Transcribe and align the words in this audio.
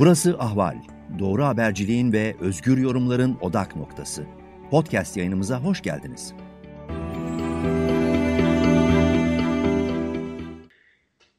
Burası 0.00 0.36
Ahval. 0.38 0.76
Doğru 1.18 1.44
haberciliğin 1.44 2.12
ve 2.12 2.36
özgür 2.40 2.78
yorumların 2.78 3.38
odak 3.40 3.76
noktası. 3.76 4.24
Podcast 4.70 5.16
yayınımıza 5.16 5.62
hoş 5.62 5.82
geldiniz. 5.82 6.34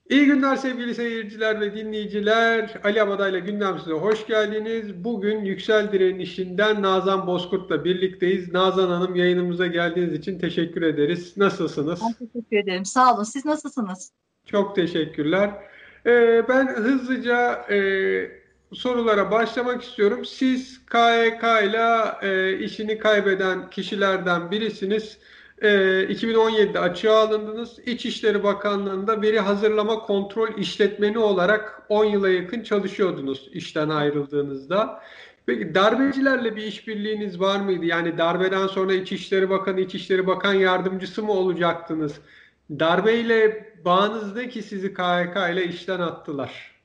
İyi 0.09 0.25
günler 0.25 0.55
sevgili 0.55 0.95
seyirciler 0.95 1.61
ve 1.61 1.75
dinleyiciler. 1.75 2.79
Ali 2.83 3.01
Abadayla 3.01 3.39
gündem 3.39 3.79
size 3.79 3.93
hoş 3.93 4.27
geldiniz. 4.27 5.03
Bugün 5.03 5.45
Yüksel 5.45 5.91
Direnişi'nden 5.91 6.81
Nazan 6.81 7.27
Bozkurt'la 7.27 7.85
birlikteyiz. 7.85 8.53
Nazan 8.53 8.89
Hanım 8.89 9.15
yayınımıza 9.15 9.67
geldiğiniz 9.67 10.13
için 10.13 10.39
teşekkür 10.39 10.81
ederiz. 10.81 11.37
Nasılsınız? 11.37 12.01
Ben 12.01 12.27
teşekkür 12.27 12.57
ederim. 12.57 12.85
Sağ 12.85 13.15
olun. 13.15 13.23
Siz 13.23 13.45
nasılsınız? 13.45 14.11
Çok 14.45 14.75
teşekkürler. 14.75 15.51
Ee, 16.05 16.43
ben 16.49 16.67
hızlıca 16.67 17.65
e, 17.69 18.40
sorulara 18.73 19.31
başlamak 19.31 19.83
istiyorum. 19.83 20.25
Siz 20.25 20.85
KYK 20.85 21.43
ile 21.43 22.03
e, 22.21 22.59
işini 22.59 22.97
kaybeden 22.97 23.69
kişilerden 23.69 24.51
birisiniz. 24.51 25.17
E, 25.61 25.67
2017'de 26.03 26.79
açığa 26.79 27.17
alındınız. 27.17 27.79
İçişleri 27.85 28.43
Bakanlığı'nda 28.43 29.21
veri 29.21 29.39
hazırlama 29.39 29.99
kontrol 29.99 30.57
işletmeni 30.57 31.17
olarak 31.17 31.81
10 31.89 32.05
yıla 32.05 32.29
yakın 32.29 32.63
çalışıyordunuz 32.63 33.49
işten 33.53 33.89
ayrıldığınızda. 33.89 35.03
Peki 35.45 35.75
darbecilerle 35.75 36.55
bir 36.55 36.63
işbirliğiniz 36.63 37.39
var 37.39 37.59
mıydı? 37.59 37.85
Yani 37.85 38.17
darbeden 38.17 38.67
sonra 38.67 38.93
İçişleri 38.93 39.49
Bakanı, 39.49 39.79
İçişleri 39.79 40.27
Bakan 40.27 40.53
Yardımcısı 40.53 41.23
mı 41.23 41.31
olacaktınız? 41.31 42.13
Darbeyle 42.69 43.67
bağınızda 43.85 44.49
ki 44.49 44.63
sizi 44.63 44.93
KHK 44.93 45.35
ile 45.53 45.65
işten 45.65 45.99
attılar. 45.99 46.80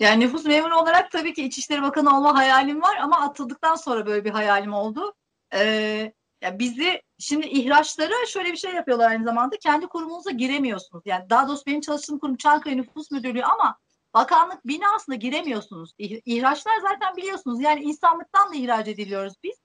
Yani 0.00 0.24
nüfus 0.24 0.44
memuru 0.44 0.76
olarak 0.76 1.10
tabii 1.10 1.34
ki 1.34 1.44
İçişleri 1.44 1.82
Bakanı 1.82 2.16
olma 2.16 2.36
hayalim 2.36 2.82
var 2.82 2.96
ama 2.96 3.20
atıldıktan 3.20 3.74
sonra 3.74 4.06
böyle 4.06 4.24
bir 4.24 4.30
hayalim 4.30 4.72
oldu. 4.72 5.14
Ee, 5.54 6.12
ya 6.40 6.58
bizi 6.58 7.02
şimdi 7.18 7.46
ihraçları 7.46 8.12
şöyle 8.28 8.52
bir 8.52 8.56
şey 8.56 8.74
yapıyorlar 8.74 9.10
aynı 9.10 9.24
zamanda 9.24 9.56
kendi 9.56 9.86
kurumunuza 9.86 10.30
giremiyorsunuz. 10.30 11.02
Yani 11.06 11.30
daha 11.30 11.48
doğrusu 11.48 11.66
benim 11.66 11.80
çalıştığım 11.80 12.18
kurum 12.18 12.36
Çankaya 12.36 12.76
Nüfus 12.76 13.10
Müdürlüğü 13.10 13.44
ama 13.44 13.78
bakanlık 14.14 14.66
binasına 14.66 15.14
giremiyorsunuz. 15.14 15.92
İhraçlar 15.98 16.80
zaten 16.82 17.16
biliyorsunuz 17.16 17.60
yani 17.60 17.80
insanlıktan 17.80 18.52
da 18.52 18.56
ihraç 18.56 18.88
ediliyoruz 18.88 19.34
biz. 19.42 19.56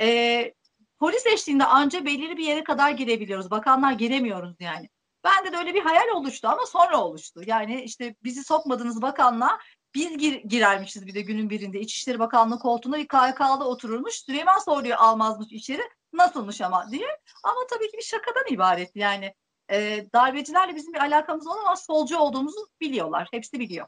Ee, 0.00 0.54
polis 0.98 1.26
eşliğinde 1.26 1.64
anca 1.64 2.04
belirli 2.04 2.36
bir 2.36 2.44
yere 2.44 2.64
kadar 2.64 2.90
girebiliyoruz. 2.90 3.50
Bakanlar 3.50 3.92
giremiyoruz 3.92 4.56
yani. 4.60 4.88
Bende 5.24 5.52
de 5.52 5.56
öyle 5.56 5.74
bir 5.74 5.82
hayal 5.82 6.08
oluştu 6.14 6.48
ama 6.48 6.66
sonra 6.66 7.00
oluştu. 7.04 7.40
Yani 7.46 7.82
işte 7.82 8.14
bizi 8.24 8.44
sokmadınız 8.44 9.02
bakanlığa 9.02 9.58
biz 9.94 10.18
gir, 10.18 10.34
girermişiz 10.34 11.06
bir 11.06 11.14
de 11.14 11.20
günün 11.20 11.50
birinde 11.50 11.80
İçişleri 11.80 12.18
Bakanlığı 12.18 12.58
koltuğuna 12.58 12.98
bir 12.98 13.08
KYK'da 13.08 13.68
otururmuş. 13.68 14.14
Süleyman 14.14 14.58
Soylu'yu 14.58 14.94
almazmış 14.94 15.52
içeri. 15.52 15.82
Nasılmış 16.12 16.60
ama 16.60 16.90
diye. 16.90 17.08
Ama 17.44 17.60
tabii 17.70 17.90
ki 17.90 17.96
bir 17.96 18.02
şakadan 18.02 18.44
ibaret 18.50 18.90
yani. 18.94 19.34
E, 19.72 20.06
darbecilerle 20.14 20.76
bizim 20.76 20.92
bir 20.92 20.98
alakamız 20.98 21.46
olamaz. 21.46 21.84
Solcu 21.84 22.18
olduğumuzu 22.18 22.68
biliyorlar. 22.80 23.28
Hepsi 23.32 23.60
biliyor. 23.60 23.86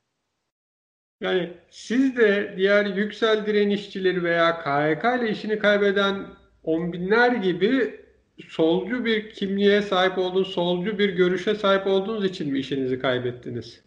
Yani 1.20 1.56
siz 1.70 2.16
de 2.16 2.54
diğer 2.56 2.86
yüksel 2.86 3.46
direnişçileri 3.46 4.24
veya 4.24 4.62
KYK 4.62 5.04
ile 5.04 5.30
işini 5.30 5.58
kaybeden 5.58 6.26
on 6.62 6.92
binler 6.92 7.32
gibi 7.32 8.01
solcu 8.48 9.04
bir 9.04 9.34
kimliğe 9.34 9.82
sahip 9.82 10.18
olduğunuz, 10.18 10.48
solcu 10.48 10.98
bir 10.98 11.08
görüşe 11.08 11.54
sahip 11.54 11.86
olduğunuz 11.86 12.24
için 12.24 12.52
mi 12.52 12.58
işinizi 12.58 12.98
kaybettiniz? 12.98 13.80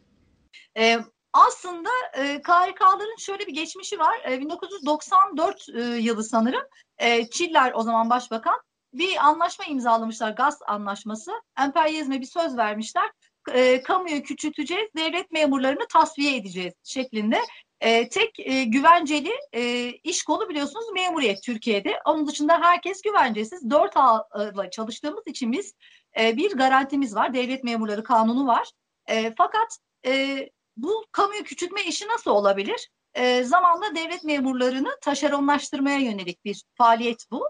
Ee, 0.78 1.00
aslında 1.34 1.90
e, 2.18 2.42
KHK'ların 2.42 3.18
şöyle 3.20 3.48
bir 3.48 3.54
geçmişi 3.54 4.00
var. 4.00 4.16
E, 4.30 4.40
1994 4.40 5.70
e, 5.76 5.82
yılı 5.82 6.24
sanırım 6.24 6.64
e, 6.98 7.30
Çiller 7.30 7.72
o 7.76 7.82
zaman 7.82 8.10
başbakan 8.10 8.60
bir 8.94 9.28
anlaşma 9.28 9.66
imzalamışlar. 9.66 10.32
Gaz 10.32 10.60
anlaşması. 10.68 11.32
Emperyalizme 11.60 12.22
bir 12.22 12.26
söz 12.26 12.58
vermişler. 12.58 13.12
E, 13.52 13.82
kamuyu 13.82 14.24
küçülteceğiz, 14.24 14.90
devlet 14.98 15.32
memurlarını 15.32 15.88
tasfiye 15.94 16.36
edeceğiz 16.36 16.74
şeklinde. 16.84 17.40
E, 17.80 18.10
tek 18.10 18.40
e, 18.40 18.64
güvenceli 18.64 19.32
e, 19.54 19.90
iş 19.90 20.24
kolu 20.24 20.50
biliyorsunuz 20.50 20.86
memuriyet 20.94 21.44
Türkiye'de. 21.44 22.00
Onun 22.06 22.28
dışında 22.28 22.62
herkes 22.62 23.02
güvencesiz. 23.02 23.70
Dört 23.70 23.98
ağla 23.98 24.70
çalıştığımız 24.70 25.24
için 25.28 25.52
biz 25.52 25.74
e, 26.20 26.38
bir 26.38 26.52
garantimiz 26.52 27.16
var. 27.16 27.34
Devlet 27.34 27.64
memurları 27.64 28.04
kanunu 28.04 28.48
var. 28.48 28.72
E, 29.08 29.34
fakat 29.38 29.78
e, 30.06 30.50
bu 30.78 31.06
kamuyu 31.12 31.44
küçültme 31.44 31.84
işi 31.84 32.08
nasıl 32.08 32.32
olabilir? 32.32 32.90
E, 33.14 33.44
zamanla 33.44 33.96
devlet 33.96 34.24
memurlarını 34.24 34.98
taşeronlaştırmaya 35.02 35.98
yönelik 35.98 36.46
bir 36.46 36.64
faaliyet 36.76 37.26
bu 37.32 37.46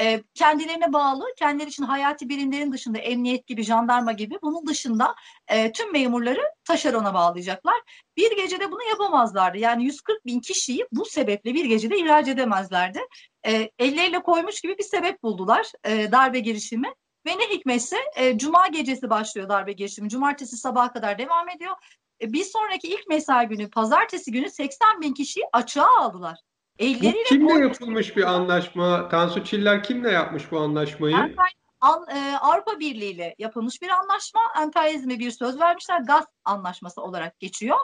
e, 0.00 0.22
kendilerine 0.34 0.92
bağlı, 0.92 1.24
kendileri 1.36 1.68
için 1.68 1.82
hayati 1.82 2.28
birimlerin 2.28 2.72
dışında 2.72 2.98
emniyet 2.98 3.46
gibi, 3.46 3.62
jandarma 3.62 4.12
gibi 4.12 4.38
bunun 4.42 4.66
dışında 4.66 5.14
e, 5.48 5.72
tüm 5.72 5.92
memurları 5.92 6.42
taşerona 6.64 7.14
bağlayacaklar. 7.14 7.80
Bir 8.16 8.36
gecede 8.36 8.70
bunu 8.70 8.82
yapamazlardı. 8.82 9.58
Yani 9.58 9.84
140 9.84 10.26
bin 10.26 10.40
kişiyi 10.40 10.86
bu 10.92 11.04
sebeple 11.04 11.54
bir 11.54 11.64
gecede 11.64 11.98
ihraç 11.98 12.28
edemezlerdi. 12.28 13.00
E, 13.46 13.70
elleriyle 13.78 14.22
koymuş 14.22 14.60
gibi 14.60 14.78
bir 14.78 14.84
sebep 14.84 15.22
buldular 15.22 15.72
e, 15.84 16.12
darbe 16.12 16.40
girişimi. 16.40 16.94
Ve 17.26 17.38
ne 17.38 17.48
hikmetse 17.50 17.96
e, 18.16 18.38
cuma 18.38 18.66
gecesi 18.66 19.10
başlıyor 19.10 19.48
darbe 19.48 19.72
girişimi. 19.72 20.08
Cumartesi 20.08 20.56
sabaha 20.56 20.92
kadar 20.92 21.18
devam 21.18 21.48
ediyor. 21.48 21.76
E, 22.20 22.32
bir 22.32 22.44
sonraki 22.44 22.88
ilk 22.88 23.08
mesai 23.08 23.48
günü 23.48 23.70
pazartesi 23.70 24.32
günü 24.32 24.50
80 24.50 25.00
bin 25.00 25.14
kişiyi 25.14 25.44
açığa 25.52 25.98
aldılar. 25.98 26.38
Elleriyle 26.80 27.24
bu 27.24 27.24
kimle 27.24 27.52
koymuş. 27.52 27.80
yapılmış 27.80 28.16
bir 28.16 28.22
anlaşma? 28.22 29.08
Tansu 29.08 29.44
Çiller 29.44 29.82
kimle 29.82 30.10
yapmış 30.10 30.52
bu 30.52 30.60
anlaşmayı? 30.60 31.16
Emper, 31.16 31.54
An, 31.80 32.06
e, 32.08 32.36
Avrupa 32.36 32.78
Birliği 32.78 33.10
ile 33.10 33.34
yapılmış 33.38 33.82
bir 33.82 33.88
anlaşma. 33.88 34.40
Emperyalizme 34.62 35.18
bir 35.18 35.30
söz 35.30 35.60
vermişler. 35.60 36.00
Gaz 36.00 36.24
anlaşması 36.44 37.02
olarak 37.02 37.40
geçiyor. 37.40 37.76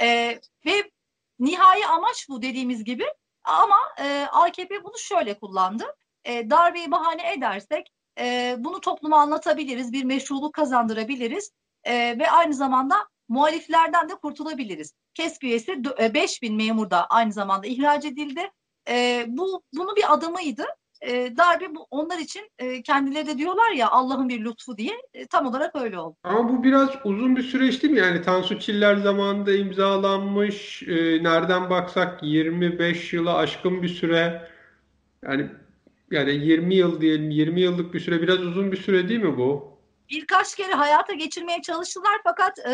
E, 0.00 0.38
ve 0.66 0.90
nihai 1.38 1.86
amaç 1.86 2.26
bu 2.28 2.42
dediğimiz 2.42 2.84
gibi. 2.84 3.04
Ama 3.44 3.78
e, 4.00 4.26
AKP 4.32 4.84
bunu 4.84 4.98
şöyle 4.98 5.38
kullandı. 5.38 5.84
E, 6.24 6.50
darbeyi 6.50 6.90
bahane 6.90 7.32
edersek 7.32 7.92
e, 8.18 8.56
bunu 8.58 8.80
topluma 8.80 9.20
anlatabiliriz, 9.20 9.92
bir 9.92 10.04
meşruluk 10.04 10.54
kazandırabiliriz 10.54 11.52
e, 11.84 12.18
ve 12.18 12.30
aynı 12.30 12.54
zamanda 12.54 13.08
muhaliflerden 13.28 14.08
de 14.08 14.14
kurtulabiliriz. 14.14 14.94
KESK 15.14 15.44
üyesi 15.44 15.84
5 16.14 16.42
e, 16.42 16.50
memur 16.50 16.90
da 16.90 17.06
aynı 17.06 17.32
zamanda 17.32 17.66
ihraç 17.66 18.04
edildi. 18.04 18.50
E, 18.88 19.24
bu 19.28 19.62
bunu 19.72 19.96
bir 19.96 20.14
adımıydı. 20.14 20.64
E, 21.02 21.36
darbe 21.36 21.74
bu, 21.74 21.86
onlar 21.90 22.18
için 22.18 22.50
e, 22.58 22.82
kendileri 22.82 23.26
de 23.26 23.38
diyorlar 23.38 23.70
ya 23.70 23.90
Allah'ın 23.90 24.28
bir 24.28 24.44
lütfu 24.44 24.76
diye 24.76 24.94
e, 25.14 25.26
tam 25.26 25.46
olarak 25.46 25.76
öyle 25.76 25.98
oldu. 25.98 26.16
Ama 26.24 26.48
bu 26.48 26.64
biraz 26.64 26.90
uzun 27.04 27.36
bir 27.36 27.42
süreç 27.42 27.82
değil 27.82 27.94
mi? 27.94 28.00
Yani 28.00 28.22
Tansu 28.22 28.58
Çiller 28.58 28.96
zamanında 28.96 29.52
imzalanmış. 29.52 30.82
E, 30.82 31.22
nereden 31.22 31.70
baksak 31.70 32.22
25 32.22 33.12
yıla 33.12 33.36
aşkın 33.36 33.82
bir 33.82 33.88
süre. 33.88 34.48
Yani 35.24 35.46
yani 36.10 36.32
20 36.32 36.74
yıl 36.74 37.00
diyelim 37.00 37.30
20 37.30 37.60
yıllık 37.60 37.94
bir 37.94 38.00
süre 38.00 38.22
biraz 38.22 38.40
uzun 38.40 38.72
bir 38.72 38.76
süre 38.76 39.08
değil 39.08 39.22
mi 39.22 39.38
bu? 39.38 39.69
Birkaç 40.10 40.54
kere 40.54 40.72
hayata 40.72 41.12
geçirmeye 41.12 41.62
çalıştılar 41.62 42.20
fakat 42.24 42.58
e, 42.58 42.70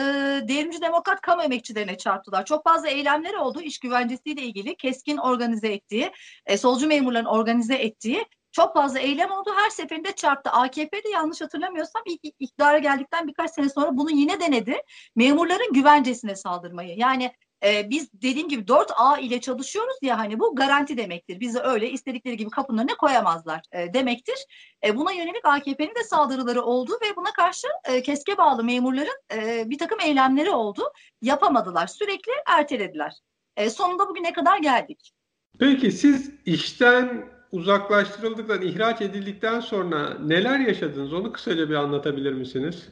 devrimci 0.48 0.80
demokrat 0.80 1.20
kamu 1.20 1.42
emekçilerine 1.42 1.96
çarptılar. 1.98 2.44
Çok 2.44 2.64
fazla 2.64 2.88
eylemleri 2.88 3.36
oldu 3.36 3.60
iş 3.60 3.78
güvencesiyle 3.78 4.42
ilgili 4.42 4.76
keskin 4.76 5.16
organize 5.16 5.68
ettiği, 5.68 6.12
e, 6.46 6.58
solcu 6.58 6.86
memurların 6.86 7.24
organize 7.24 7.74
ettiği 7.74 8.26
çok 8.56 8.74
fazla 8.74 8.98
eylem 8.98 9.30
oldu. 9.30 9.50
Her 9.56 9.70
seferinde 9.70 10.12
çarptı. 10.12 10.50
AKP 10.50 11.04
de 11.04 11.08
yanlış 11.08 11.40
hatırlamıyorsam 11.40 12.02
ilk 12.06 12.20
iktidara 12.24 12.78
geldikten 12.78 13.28
birkaç 13.28 13.50
sene 13.50 13.68
sonra 13.68 13.96
bunu 13.96 14.10
yine 14.10 14.40
denedi. 14.40 14.76
Memurların 15.16 15.72
güvencesine 15.72 16.36
saldırmayı. 16.36 16.96
Yani 16.96 17.32
e, 17.64 17.90
biz 17.90 18.08
dediğim 18.12 18.48
gibi 18.48 18.62
4A 18.62 19.20
ile 19.20 19.40
çalışıyoruz 19.40 19.96
ya 20.02 20.18
hani 20.18 20.40
bu 20.40 20.56
garanti 20.56 20.96
demektir. 20.96 21.40
Bizi 21.40 21.60
öyle 21.60 21.90
istedikleri 21.90 22.36
gibi 22.36 22.50
kapının 22.50 22.78
önüne 22.78 22.94
koyamazlar 22.94 23.62
e, 23.72 23.94
demektir. 23.94 24.46
E, 24.84 24.96
buna 24.96 25.12
yönelik 25.12 25.44
AKP'nin 25.44 25.94
de 25.94 26.04
saldırıları 26.04 26.62
oldu 26.62 26.92
ve 27.02 27.16
buna 27.16 27.32
karşı 27.32 27.68
e, 27.84 28.02
keske 28.02 28.38
bağlı 28.38 28.64
memurların 28.64 29.20
e, 29.34 29.70
bir 29.70 29.78
takım 29.78 30.00
eylemleri 30.00 30.50
oldu. 30.50 30.82
Yapamadılar. 31.22 31.86
Sürekli 31.86 32.32
ertelediler. 32.46 33.12
E, 33.56 33.70
sonunda 33.70 34.08
bugüne 34.08 34.32
kadar 34.32 34.58
geldik. 34.58 35.12
Peki 35.58 35.92
siz 35.92 36.30
işten 36.44 37.28
uzaklaştırıldıktan, 37.52 38.62
ihraç 38.62 39.00
edildikten 39.02 39.60
sonra 39.60 40.18
neler 40.18 40.58
yaşadınız? 40.58 41.12
Onu 41.12 41.32
kısaca 41.32 41.70
bir 41.70 41.74
anlatabilir 41.74 42.32
misiniz? 42.32 42.88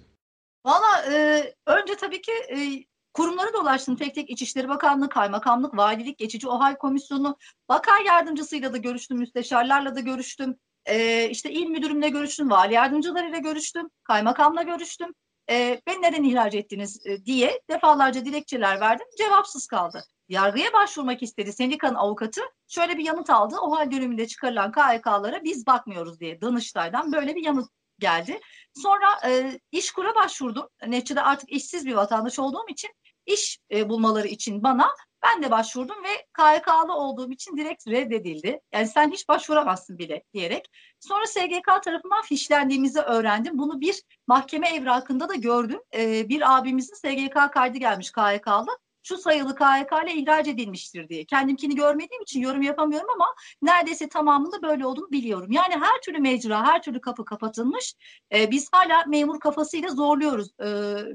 Valla 0.66 1.12
e, 1.12 1.43
önce 1.66 1.96
tabii 1.96 2.22
ki 2.22 2.32
e, 2.32 2.84
Kurumları 3.14 3.52
dolaştım 3.52 3.96
tek 3.96 4.14
tek 4.14 4.31
İçişleri 4.31 4.69
Bakanlığı, 4.69 5.08
Kaymakamlık, 5.08 5.76
Valilik, 5.76 6.19
Geçici 6.19 6.49
OHAL 6.49 6.76
Komisyonu, 6.76 7.37
Bakan 7.69 8.05
Yardımcısıyla 8.06 8.72
da 8.72 8.76
görüştüm, 8.76 9.19
müsteşarlarla 9.19 9.94
da 9.94 10.00
görüştüm. 10.00 10.56
Ee, 10.87 11.28
işte 11.31 11.50
il 11.50 11.66
müdürümle 11.66 12.08
görüştüm, 12.08 12.50
vali 12.50 12.75
yardımcılarıyla 12.75 13.38
görüştüm, 13.38 13.90
kaymakamla 14.05 14.62
görüştüm. 14.62 15.14
e, 15.50 15.81
beni 15.87 16.02
neden 16.02 16.22
ihraç 16.22 16.55
ettiniz 16.55 17.06
e, 17.06 17.25
diye 17.25 17.61
defalarca 17.70 18.25
dilekçeler 18.25 18.81
verdim. 18.81 19.06
Cevapsız 19.19 19.66
kaldı. 19.66 20.05
Yargıya 20.28 20.72
başvurmak 20.72 21.22
istedi 21.22 21.52
sendikanın 21.52 21.94
avukatı. 21.94 22.40
Şöyle 22.69 22.99
bir 22.99 23.05
yanıt 23.05 23.31
aldı. 23.31 23.56
O 23.62 23.76
hal 23.76 23.90
döneminde 23.90 24.26
çıkarılan 24.26 24.72
KHK'lara 24.72 25.44
biz 25.44 25.66
bakmıyoruz 25.66 26.20
diye 26.20 26.40
Danıştay'dan 26.40 27.12
böyle 27.12 27.34
bir 27.34 27.44
yanıt 27.44 27.69
geldi. 27.99 28.40
Sonra 28.75 29.06
e, 29.26 29.61
İşkur'a 29.72 30.14
başvurdum. 30.14 30.69
Neticede 30.87 31.22
artık 31.22 31.52
işsiz 31.52 31.87
bir 31.87 31.94
vatandaş 31.94 32.38
olduğum 32.38 32.69
için 32.69 32.90
iş 33.26 33.59
e, 33.73 33.88
bulmaları 33.88 34.29
için 34.29 34.62
bana 34.62 34.91
ben 35.25 35.43
de 35.43 35.50
başvurdum 35.50 35.97
ve 36.05 36.26
KYK'lı 36.37 36.94
olduğum 36.94 37.32
için 37.32 37.56
direkt 37.56 37.88
reddedildi. 37.88 38.61
Yani 38.73 38.87
sen 38.87 39.11
hiç 39.11 39.29
başvuramazsın 39.29 39.99
bile 39.99 40.23
diyerek. 40.35 40.71
Sonra 41.00 41.26
SGK 41.26 41.82
tarafından 41.85 42.23
fişlendiğimizi 42.23 43.00
öğrendim. 43.00 43.59
Bunu 43.59 43.81
bir 43.81 44.03
mahkeme 44.26 44.69
evrakında 44.69 45.29
da 45.29 45.35
gördüm. 45.35 45.81
Ee, 45.94 46.29
bir 46.29 46.56
abimizin 46.56 46.94
SGK 46.94 47.53
kaydı 47.53 47.79
gelmiş 47.79 48.12
KYK'lı 48.12 48.79
şu 49.04 49.18
sayılı 49.18 49.54
KHK 49.54 49.92
ile 50.04 50.14
ihraç 50.14 50.48
edilmiştir 50.48 51.08
diye. 51.08 51.24
Kendimkini 51.24 51.74
görmediğim 51.74 52.22
için 52.22 52.40
yorum 52.40 52.62
yapamıyorum 52.62 53.10
ama 53.14 53.26
neredeyse 53.62 54.08
tamamında 54.08 54.62
böyle 54.62 54.86
olduğunu 54.86 55.10
biliyorum. 55.10 55.52
Yani 55.52 55.74
her 55.74 56.00
türlü 56.00 56.18
mecra, 56.18 56.66
her 56.66 56.82
türlü 56.82 57.00
kapı 57.00 57.24
kapatılmış. 57.24 57.94
E, 58.34 58.50
biz 58.50 58.68
hala 58.72 59.04
memur 59.06 59.40
kafasıyla 59.40 59.88
zorluyoruz. 59.88 60.48
E, 60.60 60.66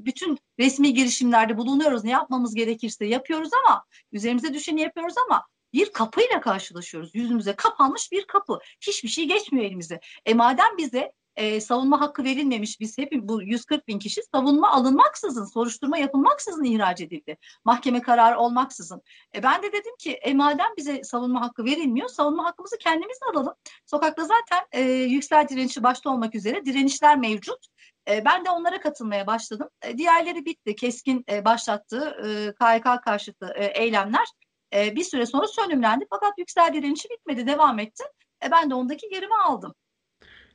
bütün 0.05 0.37
resmi 0.59 0.93
girişimlerde 0.93 1.57
bulunuyoruz. 1.57 2.03
Ne 2.03 2.11
yapmamız 2.11 2.55
gerekirse 2.55 3.05
yapıyoruz 3.05 3.49
ama 3.65 3.85
üzerimize 4.11 4.53
düşeni 4.53 4.81
yapıyoruz 4.81 5.15
ama 5.27 5.45
bir 5.73 5.93
kapıyla 5.93 6.41
karşılaşıyoruz. 6.41 7.15
Yüzümüze 7.15 7.55
kapanmış 7.55 8.11
bir 8.11 8.27
kapı. 8.27 8.59
Hiçbir 8.81 9.09
şey 9.09 9.27
geçmiyor 9.27 9.65
elimize. 9.65 9.99
E 10.25 10.33
madem 10.33 10.77
bize 10.77 11.11
e, 11.39 11.61
savunma 11.61 12.01
hakkı 12.01 12.23
verilmemiş. 12.23 12.79
Biz 12.79 12.97
hep 12.97 13.11
bu 13.13 13.41
140 13.43 13.87
bin 13.87 13.99
kişi 13.99 14.21
savunma 14.35 14.71
alınmaksızın, 14.71 15.45
soruşturma 15.45 15.97
yapılmaksızın 15.97 16.63
ihraç 16.63 17.01
edildi. 17.01 17.37
Mahkeme 17.65 18.01
kararı 18.01 18.39
olmaksızın. 18.39 19.01
E, 19.35 19.43
ben 19.43 19.63
de 19.63 19.67
dedim 19.67 19.95
ki 19.99 20.11
e, 20.11 20.33
madem 20.33 20.67
bize 20.77 21.03
savunma 21.03 21.41
hakkı 21.41 21.65
verilmiyor, 21.65 22.09
savunma 22.09 22.45
hakkımızı 22.45 22.77
kendimiz 22.77 23.17
alalım. 23.33 23.53
Sokakta 23.85 24.23
zaten 24.23 24.67
e, 24.71 24.81
yüksel 24.91 25.47
direnişi 25.47 25.83
başta 25.83 26.09
olmak 26.09 26.35
üzere 26.35 26.65
direnişler 26.65 27.17
mevcut. 27.17 27.67
E, 28.09 28.25
ben 28.25 28.45
de 28.45 28.49
onlara 28.49 28.81
katılmaya 28.81 29.27
başladım. 29.27 29.69
E, 29.81 29.97
diğerleri 29.97 30.45
bitti. 30.45 30.75
Keskin 30.75 31.25
e, 31.31 31.45
başlattığı 31.45 32.15
KHK 32.59 33.03
karşıtı 33.03 33.53
eylemler 33.55 34.27
bir 34.73 35.03
süre 35.03 35.25
sonra 35.25 35.47
sönümlendi. 35.47 36.05
Fakat 36.09 36.33
yüksel 36.37 36.73
direnişi 36.73 37.09
bitmedi, 37.09 37.47
devam 37.47 37.79
etti. 37.79 38.03
Ben 38.51 38.69
de 38.69 38.75
ondaki 38.75 39.13
yerimi 39.13 39.35
aldım. 39.35 39.73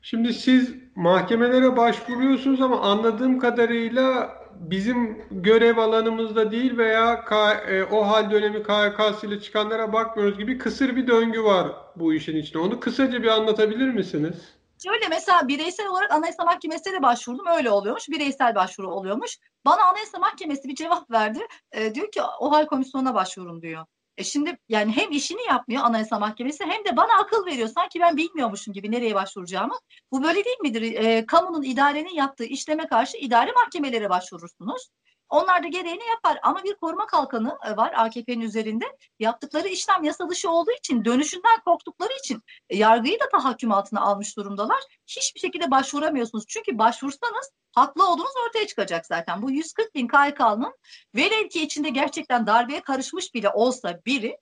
Şimdi 0.05 0.35
siz 0.35 0.75
mahkemelere 0.95 1.77
başvuruyorsunuz 1.77 2.63
ama 2.63 2.81
anladığım 2.81 3.39
kadarıyla 3.39 4.37
bizim 4.55 5.27
görev 5.31 5.77
alanımızda 5.77 6.51
değil 6.51 6.79
veya 6.79 7.25
e, 7.69 7.85
o 7.85 8.09
hal 8.09 8.31
dönemi 8.31 8.63
KHK'sıyla 8.63 9.41
çıkanlara 9.41 9.93
bakmıyoruz 9.93 10.39
gibi 10.39 10.59
kısır 10.59 10.97
bir 10.97 11.07
döngü 11.07 11.45
var 11.45 11.69
bu 11.97 12.15
işin 12.15 12.37
içinde. 12.37 12.59
Onu 12.59 12.81
kısaca 12.81 13.23
bir 13.23 13.29
anlatabilir 13.29 13.89
misiniz? 13.89 14.37
Şöyle 14.83 15.09
mesela 15.09 15.49
bireysel 15.49 15.87
olarak 15.87 16.13
Anayasa 16.13 16.45
Mahkemesi'ne 16.45 16.93
de 16.93 17.03
başvurdum. 17.03 17.47
Öyle 17.57 17.71
oluyormuş. 17.71 18.09
Bireysel 18.09 18.55
başvuru 18.55 18.91
oluyormuş. 18.91 19.39
Bana 19.65 19.85
Anayasa 19.85 20.19
Mahkemesi 20.19 20.69
bir 20.69 20.75
cevap 20.75 21.11
verdi. 21.11 21.47
E, 21.73 21.95
diyor 21.95 22.11
ki 22.11 22.21
o 22.41 22.53
hal 22.53 22.67
komisyonuna 22.67 23.15
başvurun 23.15 23.63
diyor. 23.63 23.87
E 24.19 24.25
şimdi 24.25 24.59
yani 24.69 24.93
hem 24.93 25.11
işini 25.13 25.47
yapmıyor 25.49 25.83
Anayasa 25.85 26.19
Mahkemesi 26.19 26.65
hem 26.65 26.85
de 26.85 26.97
bana 26.97 27.21
akıl 27.23 27.47
veriyor. 27.47 27.69
Sanki 27.69 28.01
ben 28.01 28.17
bilmiyormuşum 28.17 28.75
gibi 28.75 28.91
nereye 28.91 29.15
başvuracağımı. 29.15 29.75
Bu 30.13 30.23
böyle 30.23 30.45
değil 30.45 30.61
midir? 30.63 30.83
E, 30.83 31.27
kamunun 31.27 31.63
idarenin 31.63 32.15
yaptığı 32.15 32.45
işleme 32.45 32.87
karşı 32.87 33.17
idare 33.17 33.53
mahkemelere 33.53 34.11
başvurursunuz. 34.11 34.89
Onlar 35.29 35.63
da 35.63 35.69
gereğini 35.69 36.07
yapar 36.07 36.39
ama 36.43 36.65
bir 36.65 36.75
koruma 36.75 37.07
kalkanı 37.07 37.59
e, 37.67 37.77
var 37.77 37.93
AKP'nin 37.97 38.41
üzerinde. 38.41 38.85
Yaptıkları 39.19 39.69
işlem 39.69 40.05
yasa 40.05 40.29
dışı 40.29 40.51
olduğu 40.51 40.73
için, 40.73 41.05
dönüşünden 41.05 41.61
korktukları 41.65 42.13
için 42.25 42.43
e, 42.71 42.77
yargıyı 42.77 43.21
da 43.21 43.29
tahakküm 43.29 43.73
altına 43.73 44.01
almış 44.01 44.37
durumdalar. 44.37 44.81
Hiçbir 45.07 45.41
şekilde 45.41 45.71
başvuramıyorsunuz. 45.71 46.45
Çünkü 46.49 46.79
başvursanız 46.79 47.51
haklı 47.73 48.11
olduğunuz 48.11 48.35
ortaya 48.49 48.67
çıkacak 48.67 49.07
zaten. 49.07 49.43
Bu 49.43 49.51
140 49.51 49.95
bin 49.95 50.09
KYK'nın 50.09 50.75
velev 51.15 51.49
ki 51.49 51.63
içinde 51.63 51.89
gerçekten 51.89 52.47
darbeye 52.47 52.81
karışmış 52.81 53.35
bile 53.35 53.51
olsa 53.51 54.01
biri 54.07 54.39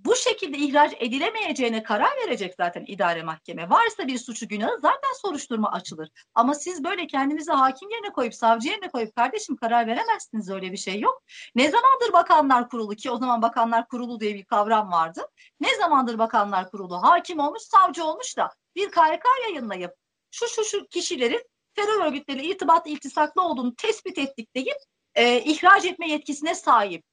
bu 0.00 0.16
şekilde 0.16 0.58
ihraç 0.58 0.92
edilemeyeceğine 0.98 1.82
karar 1.82 2.16
verecek 2.24 2.54
zaten 2.56 2.84
idare 2.86 3.22
mahkeme. 3.22 3.70
Varsa 3.70 4.06
bir 4.06 4.18
suçu 4.18 4.48
günahı 4.48 4.80
zaten 4.82 5.12
soruşturma 5.22 5.72
açılır. 5.72 6.08
Ama 6.34 6.54
siz 6.54 6.84
böyle 6.84 7.06
kendinizi 7.06 7.52
hakim 7.52 7.90
yerine 7.90 8.12
koyup 8.12 8.34
savcı 8.34 8.68
yerine 8.68 8.88
koyup 8.88 9.16
kardeşim 9.16 9.56
karar 9.56 9.86
veremezsiniz 9.86 10.50
öyle 10.50 10.72
bir 10.72 10.76
şey 10.76 11.00
yok. 11.00 11.22
Ne 11.54 11.70
zamandır 11.70 12.12
bakanlar 12.12 12.68
kurulu 12.68 12.94
ki 12.94 13.10
o 13.10 13.18
zaman 13.18 13.42
bakanlar 13.42 13.88
kurulu 13.88 14.20
diye 14.20 14.34
bir 14.34 14.44
kavram 14.44 14.92
vardı. 14.92 15.20
Ne 15.60 15.76
zamandır 15.76 16.18
bakanlar 16.18 16.70
kurulu 16.70 17.02
hakim 17.02 17.38
olmuş 17.38 17.62
savcı 17.62 18.04
olmuş 18.04 18.36
da 18.36 18.50
bir 18.76 18.90
KYK 18.90 19.24
yayınlayıp 19.42 19.94
şu 20.30 20.48
şu 20.48 20.64
şu 20.64 20.86
kişilerin 20.86 21.42
terör 21.74 22.04
örgütleriyle 22.04 22.46
irtibat 22.46 22.86
iltisaklı 22.86 23.42
olduğunu 23.42 23.74
tespit 23.74 24.18
ettik 24.18 24.54
deyip 24.54 24.76
e, 25.14 25.40
ihraç 25.40 25.84
etme 25.84 26.08
yetkisine 26.08 26.54
sahip. 26.54 27.04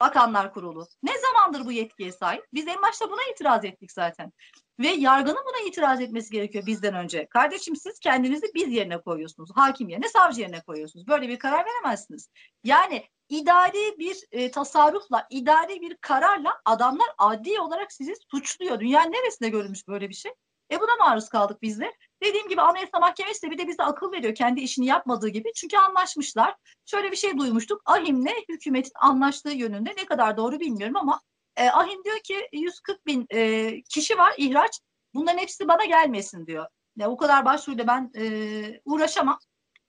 Bakanlar 0.00 0.52
Kurulu. 0.54 0.86
Ne 1.02 1.12
zamandır 1.18 1.66
bu 1.66 1.72
yetkiye 1.72 2.12
sahip? 2.12 2.46
Biz 2.54 2.68
en 2.68 2.82
başta 2.82 3.10
buna 3.10 3.20
itiraz 3.32 3.64
ettik 3.64 3.92
zaten. 3.92 4.32
Ve 4.80 4.88
yargının 4.88 5.44
buna 5.46 5.68
itiraz 5.68 6.00
etmesi 6.00 6.30
gerekiyor 6.30 6.66
bizden 6.66 6.94
önce. 6.94 7.26
Kardeşim 7.26 7.76
siz 7.76 7.98
kendinizi 7.98 8.46
biz 8.54 8.72
yerine 8.72 9.00
koyuyorsunuz. 9.00 9.50
Hakim 9.54 9.88
yerine, 9.88 10.08
savcı 10.08 10.40
yerine 10.40 10.60
koyuyorsunuz. 10.60 11.06
Böyle 11.08 11.28
bir 11.28 11.38
karar 11.38 11.66
veremezsiniz. 11.66 12.28
Yani 12.64 13.04
idari 13.28 13.98
bir 13.98 14.16
e, 14.32 14.50
tasarrufla, 14.50 15.26
idari 15.30 15.80
bir 15.80 15.96
kararla 15.96 16.60
adamlar 16.64 17.08
adli 17.18 17.60
olarak 17.60 17.92
sizi 17.92 18.14
suçluyor. 18.30 18.80
Dünyanın 18.80 19.12
neresinde 19.12 19.48
görülmüş 19.48 19.88
böyle 19.88 20.08
bir 20.08 20.14
şey? 20.14 20.32
E 20.72 20.80
buna 20.80 20.96
maruz 20.98 21.28
kaldık 21.28 21.62
biz 21.62 21.80
de. 21.80 21.92
Dediğim 22.22 22.48
gibi 22.48 22.60
Anayasa 22.60 22.98
Mahkemesi 22.98 23.42
de 23.42 23.50
bir 23.50 23.58
de 23.58 23.68
bize 23.68 23.82
akıl 23.82 24.12
veriyor 24.12 24.34
kendi 24.34 24.60
işini 24.60 24.86
yapmadığı 24.86 25.28
gibi. 25.28 25.52
Çünkü 25.56 25.76
anlaşmışlar. 25.76 26.54
Şöyle 26.86 27.10
bir 27.10 27.16
şey 27.16 27.38
duymuştuk. 27.38 27.82
Ahim'le 27.84 28.32
hükümetin 28.48 28.92
anlaştığı 29.00 29.50
yönünde 29.50 29.90
ne 29.90 30.06
kadar 30.06 30.36
doğru 30.36 30.60
bilmiyorum 30.60 30.96
ama 30.96 31.20
e, 31.56 31.68
Ahim 31.68 32.04
diyor 32.04 32.18
ki 32.24 32.48
140 32.52 33.06
bin 33.06 33.26
e, 33.30 33.82
kişi 33.82 34.18
var 34.18 34.34
ihraç. 34.36 34.80
Bunların 35.14 35.38
hepsi 35.38 35.68
bana 35.68 35.84
gelmesin 35.84 36.46
diyor. 36.46 36.66
Ya 36.96 37.10
o 37.10 37.16
kadar 37.16 37.44
başvuruyla 37.44 37.86
ben 37.86 38.10
e, 38.16 38.80
uğraşamam. 38.84 39.38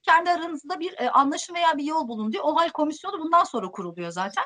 Kendi 0.01 0.29
aranızda 0.29 0.79
bir 0.79 0.93
e, 0.99 1.09
anlaşım 1.09 1.55
veya 1.55 1.77
bir 1.77 1.83
yol 1.83 2.07
bulun 2.07 2.31
diyor. 2.31 2.43
O 2.47 2.55
hal 2.55 2.69
komisyonu 2.69 3.19
bundan 3.19 3.43
sonra 3.43 3.71
kuruluyor 3.71 4.11
zaten. 4.11 4.43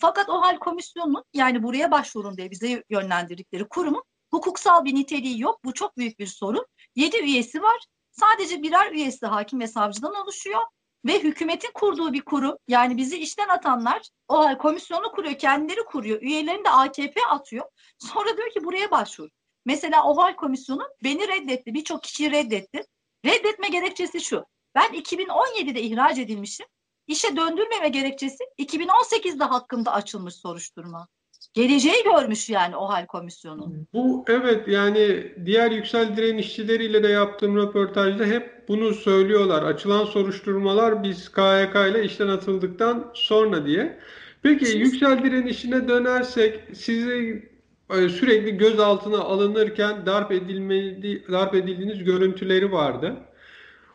Fakat 0.00 0.28
o 0.28 0.42
hal 0.42 0.58
komisyonunun 0.58 1.24
yani 1.34 1.62
buraya 1.62 1.90
başvurun 1.90 2.36
diye 2.36 2.50
bize 2.50 2.84
yönlendirdikleri 2.90 3.68
kurumun 3.68 4.02
hukuksal 4.30 4.84
bir 4.84 4.94
niteliği 4.94 5.40
yok. 5.40 5.64
Bu 5.64 5.74
çok 5.74 5.96
büyük 5.96 6.18
bir 6.18 6.26
sorun. 6.26 6.66
Yedi 6.96 7.16
üyesi 7.16 7.62
var. 7.62 7.78
Sadece 8.10 8.62
birer 8.62 8.92
üyesi 8.92 9.26
hakim 9.26 9.60
ve 9.60 9.66
savcıdan 9.66 10.14
oluşuyor 10.14 10.60
ve 11.06 11.22
hükümetin 11.22 11.70
kurduğu 11.74 12.12
bir 12.12 12.22
kurum 12.22 12.56
yani 12.68 12.96
bizi 12.96 13.18
işten 13.18 13.48
atanlar 13.48 14.02
o 14.28 14.58
komisyonu 14.58 15.12
kuruyor, 15.12 15.38
kendileri 15.38 15.84
kuruyor, 15.84 16.22
üyelerini 16.22 16.64
de 16.64 16.70
AKP 16.70 17.20
atıyor. 17.30 17.66
Sonra 17.98 18.36
diyor 18.36 18.50
ki 18.50 18.64
buraya 18.64 18.90
başvur. 18.90 19.28
Mesela 19.64 20.04
OHAL 20.04 20.36
komisyonu 20.36 20.88
beni 21.04 21.28
reddetti, 21.28 21.74
birçok 21.74 22.02
kişiyi 22.02 22.30
reddetti. 22.30 22.84
Reddetme 23.24 23.68
gerekçesi 23.68 24.20
şu. 24.20 24.44
Ben 24.74 24.92
2017'de 24.92 25.82
ihraç 25.82 26.18
edilmişim. 26.18 26.66
İşe 27.06 27.36
döndürmeme 27.36 27.88
gerekçesi 27.88 28.44
2018'de 28.58 29.44
hakkımda 29.44 29.92
açılmış 29.92 30.34
soruşturma 30.34 31.08
geleceği 31.54 32.04
görmüş 32.04 32.50
yani 32.50 32.76
o 32.76 32.88
hal 32.88 33.06
komisyonu. 33.06 33.72
Bu 33.94 34.24
evet 34.28 34.68
yani 34.68 35.32
diğer 35.46 35.70
yüksel 35.70 36.16
direnişçileriyle 36.16 37.02
de 37.02 37.08
yaptığım 37.08 37.56
röportajda 37.56 38.24
hep 38.24 38.68
bunu 38.68 38.94
söylüyorlar. 38.94 39.62
Açılan 39.62 40.04
soruşturmalar 40.04 41.02
biz 41.02 41.32
KYK 41.32 41.74
ile 41.74 42.04
işten 42.04 42.28
atıldıktan 42.28 43.10
sonra 43.14 43.66
diye. 43.66 43.98
Peki 44.42 44.66
Şimdi... 44.66 44.84
yüksel 44.84 45.24
direnişine 45.24 45.88
dönersek 45.88 46.60
sizi 46.74 47.48
e, 47.90 48.08
sürekli 48.08 48.56
gözaltına 48.56 49.18
alınırken 49.18 50.06
darp 50.06 50.32
edilmedi, 50.32 51.24
darp 51.32 51.54
edildiğiniz 51.54 52.04
görüntüleri 52.04 52.72
vardı. 52.72 53.16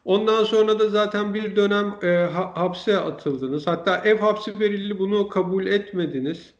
Ondan 0.05 0.43
sonra 0.43 0.79
da 0.79 0.89
zaten 0.89 1.33
bir 1.33 1.55
dönem 1.55 1.95
e, 2.03 2.07
hapse 2.33 2.97
atıldınız. 2.97 3.67
Hatta 3.67 3.97
ev 3.97 4.17
hapsi 4.17 4.59
verildi 4.59 4.99
bunu 4.99 5.27
kabul 5.27 5.65
etmediniz. 5.65 6.53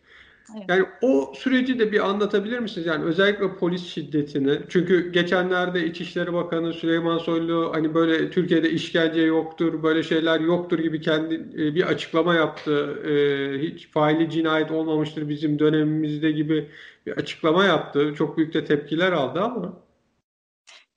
Yani 0.68 0.86
o 1.02 1.34
süreci 1.36 1.80
de 1.80 1.92
bir 1.92 2.10
anlatabilir 2.10 2.60
misiniz? 2.60 2.88
Yani 2.88 3.04
özellikle 3.06 3.56
polis 3.56 3.88
şiddetini. 3.88 4.60
Çünkü 4.70 5.12
geçenlerde 5.12 5.86
İçişleri 5.86 6.34
Bakanı 6.34 6.74
Süleyman 6.74 7.18
Soylu 7.18 7.72
hani 7.74 7.94
böyle 7.94 8.30
Türkiye'de 8.30 8.70
işkence 8.72 9.22
yoktur, 9.22 9.84
böyle 9.84 10.04
şeyler 10.04 10.40
yoktur 10.40 10.80
gibi 10.80 11.02
kendi 11.02 11.34
e, 11.36 11.76
bir 11.76 11.84
açıklama 11.88 12.36
yaptı. 12.36 13.00
E, 13.06 13.60
hiç 13.62 13.92
faili 13.92 14.30
cinayet 14.30 14.72
olmamıştır 14.72 15.30
bizim 15.30 15.60
dönemimizde 15.60 16.32
gibi 16.32 16.70
bir 17.06 17.12
açıklama 17.12 17.66
yaptı. 17.66 18.14
Çok 18.18 18.38
büyük 18.38 18.54
de 18.54 18.66
tepkiler 18.66 19.12
aldı 19.12 19.42
ama. 19.42 19.91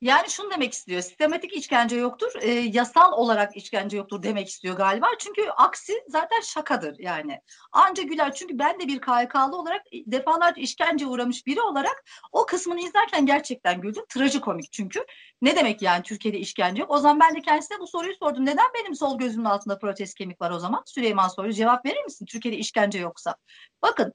Yani 0.00 0.30
şunu 0.30 0.50
demek 0.50 0.72
istiyor. 0.72 1.02
Sistematik 1.02 1.56
işkence 1.56 1.96
yoktur. 1.96 2.32
E, 2.40 2.50
yasal 2.50 3.12
olarak 3.12 3.56
işkence 3.56 3.96
yoktur 3.96 4.22
demek 4.22 4.48
istiyor 4.48 4.76
galiba. 4.76 5.06
Çünkü 5.18 5.48
aksi 5.48 5.92
zaten 6.08 6.40
şakadır 6.40 6.98
yani. 6.98 7.40
Anca 7.72 8.02
güler. 8.02 8.34
Çünkü 8.34 8.58
ben 8.58 8.80
de 8.80 8.88
bir 8.88 9.00
KYK'lı 9.00 9.56
olarak 9.56 9.82
defalarca 9.92 10.62
işkence 10.62 11.06
uğramış 11.06 11.46
biri 11.46 11.60
olarak 11.60 12.04
o 12.32 12.46
kısmını 12.46 12.80
izlerken 12.80 13.26
gerçekten 13.26 13.80
güldüm. 13.80 14.04
Trajikomik 14.08 14.72
çünkü. 14.72 15.04
Ne 15.42 15.56
demek 15.56 15.82
yani 15.82 16.02
Türkiye'de 16.02 16.38
işkence 16.38 16.80
yok? 16.80 16.90
O 16.90 16.98
zaman 16.98 17.20
ben 17.20 17.36
de 17.36 17.40
kendisine 17.40 17.78
bu 17.80 17.86
soruyu 17.86 18.14
sordum. 18.14 18.46
Neden 18.46 18.66
benim 18.74 18.94
sol 18.94 19.18
gözümün 19.18 19.44
altında 19.44 19.78
protez 19.78 20.14
kemik 20.14 20.40
var 20.40 20.50
o 20.50 20.58
zaman? 20.58 20.82
Süleyman 20.86 21.28
soruyor. 21.28 21.54
Cevap 21.54 21.86
verir 21.86 22.04
misin? 22.04 22.26
Türkiye'de 22.26 22.58
işkence 22.58 22.98
yoksa. 22.98 23.36
Bakın 23.82 24.12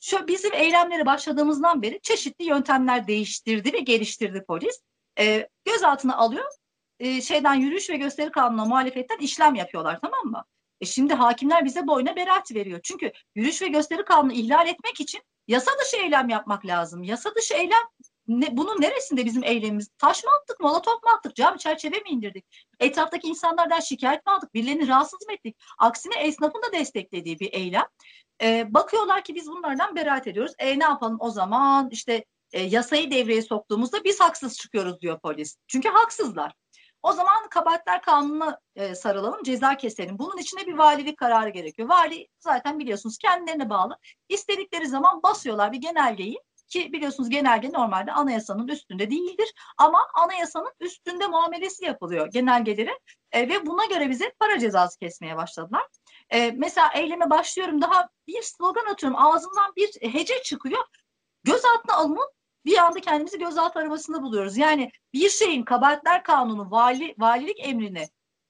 şu 0.00 0.28
bizim 0.28 0.54
eylemlere 0.54 1.06
başladığımızdan 1.06 1.82
beri 1.82 2.00
çeşitli 2.02 2.44
yöntemler 2.44 3.06
değiştirdi 3.06 3.72
ve 3.72 3.78
geliştirdi 3.78 4.44
polis 4.46 4.80
e, 5.18 5.48
gözaltına 5.64 6.16
alıyor. 6.16 6.52
E, 6.98 7.22
şeyden 7.22 7.54
yürüyüş 7.54 7.90
ve 7.90 7.96
gösteri 7.96 8.30
kanununa 8.30 8.64
muhalefetten 8.64 9.18
işlem 9.18 9.54
yapıyorlar 9.54 9.98
tamam 10.02 10.24
mı? 10.24 10.44
E 10.80 10.86
şimdi 10.86 11.14
hakimler 11.14 11.64
bize 11.64 11.86
boyuna 11.86 12.16
beraat 12.16 12.54
veriyor. 12.54 12.80
Çünkü 12.82 13.12
yürüyüş 13.34 13.62
ve 13.62 13.68
gösteri 13.68 14.04
kanunu 14.04 14.32
ihlal 14.32 14.68
etmek 14.68 15.00
için 15.00 15.20
yasa 15.48 15.70
dışı 15.80 15.96
eylem 15.96 16.28
yapmak 16.28 16.66
lazım. 16.66 17.02
Yasa 17.02 17.34
dışı 17.34 17.54
eylem 17.54 17.82
ne, 18.28 18.56
bunun 18.56 18.80
neresinde 18.80 19.24
bizim 19.24 19.44
eylemimiz? 19.44 19.88
Taş 19.98 20.24
mı 20.24 20.30
attık, 20.40 20.60
molotof 20.60 21.02
mu 21.02 21.10
attık, 21.10 21.36
cam 21.36 21.56
çerçeve 21.56 21.96
mi 21.96 22.08
indirdik? 22.10 22.44
Etraftaki 22.80 23.28
insanlardan 23.28 23.80
şikayet 23.80 24.26
mi 24.26 24.32
aldık, 24.32 24.54
birilerini 24.54 24.88
rahatsız 24.88 25.26
mı 25.26 25.32
ettik? 25.32 25.56
Aksine 25.78 26.14
esnafın 26.20 26.62
da 26.62 26.72
desteklediği 26.72 27.40
bir 27.40 27.52
eylem. 27.52 27.86
Ee, 28.42 28.74
bakıyorlar 28.74 29.24
ki 29.24 29.34
biz 29.34 29.46
bunlardan 29.46 29.96
beraat 29.96 30.26
ediyoruz. 30.26 30.52
E 30.58 30.78
ne 30.78 30.84
yapalım 30.84 31.16
o 31.20 31.30
zaman 31.30 31.88
işte 31.90 32.24
e, 32.52 32.62
yasayı 32.62 33.10
devreye 33.10 33.42
soktuğumuzda 33.42 34.04
biz 34.04 34.20
haksız 34.20 34.58
çıkıyoruz 34.58 35.00
diyor 35.00 35.20
polis. 35.20 35.56
Çünkü 35.68 35.88
haksızlar. 35.88 36.52
O 37.02 37.12
zaman 37.12 37.48
kabahatler 37.50 38.02
kanununa 38.02 38.58
e, 38.76 38.94
sarılalım, 38.94 39.42
ceza 39.42 39.76
keselim. 39.76 40.18
Bunun 40.18 40.38
içine 40.38 40.66
bir 40.66 40.74
valilik 40.74 41.18
kararı 41.18 41.48
gerekiyor. 41.48 41.88
Vali 41.88 42.28
zaten 42.40 42.78
biliyorsunuz 42.78 43.18
kendilerine 43.18 43.70
bağlı. 43.70 43.98
İstedikleri 44.28 44.88
zaman 44.88 45.22
basıyorlar 45.22 45.72
bir 45.72 45.80
genelgeyi 45.80 46.38
ki 46.70 46.92
biliyorsunuz 46.92 47.30
genelge 47.30 47.72
normalde 47.72 48.12
anayasanın 48.12 48.68
üstünde 48.68 49.10
değildir 49.10 49.54
ama 49.78 50.06
anayasanın 50.14 50.72
üstünde 50.80 51.26
muamelesi 51.26 51.84
yapılıyor 51.84 52.26
genelgelere 52.26 52.98
e, 53.32 53.48
ve 53.48 53.66
buna 53.66 53.84
göre 53.84 54.10
bize 54.10 54.32
para 54.38 54.58
cezası 54.58 54.98
kesmeye 54.98 55.36
başladılar. 55.36 55.86
E, 56.30 56.50
mesela 56.50 56.90
eyleme 56.94 57.30
başlıyorum 57.30 57.82
daha 57.82 58.08
bir 58.26 58.42
slogan 58.42 58.86
atıyorum 58.92 59.18
ağzımdan 59.18 59.72
bir 59.76 60.12
hece 60.12 60.42
çıkıyor 60.42 60.84
gözaltına 61.44 61.94
alınıp 61.94 62.39
bir 62.64 62.78
anda 62.78 63.00
kendimizi 63.00 63.38
gözaltı 63.38 63.78
arabasında 63.78 64.22
buluyoruz. 64.22 64.56
Yani 64.56 64.90
bir 65.12 65.30
şeyin 65.30 65.62
kabahatler 65.62 66.22
kanunu 66.22 66.70
vali, 66.70 67.14
valilik 67.18 67.68
emrini 67.68 68.08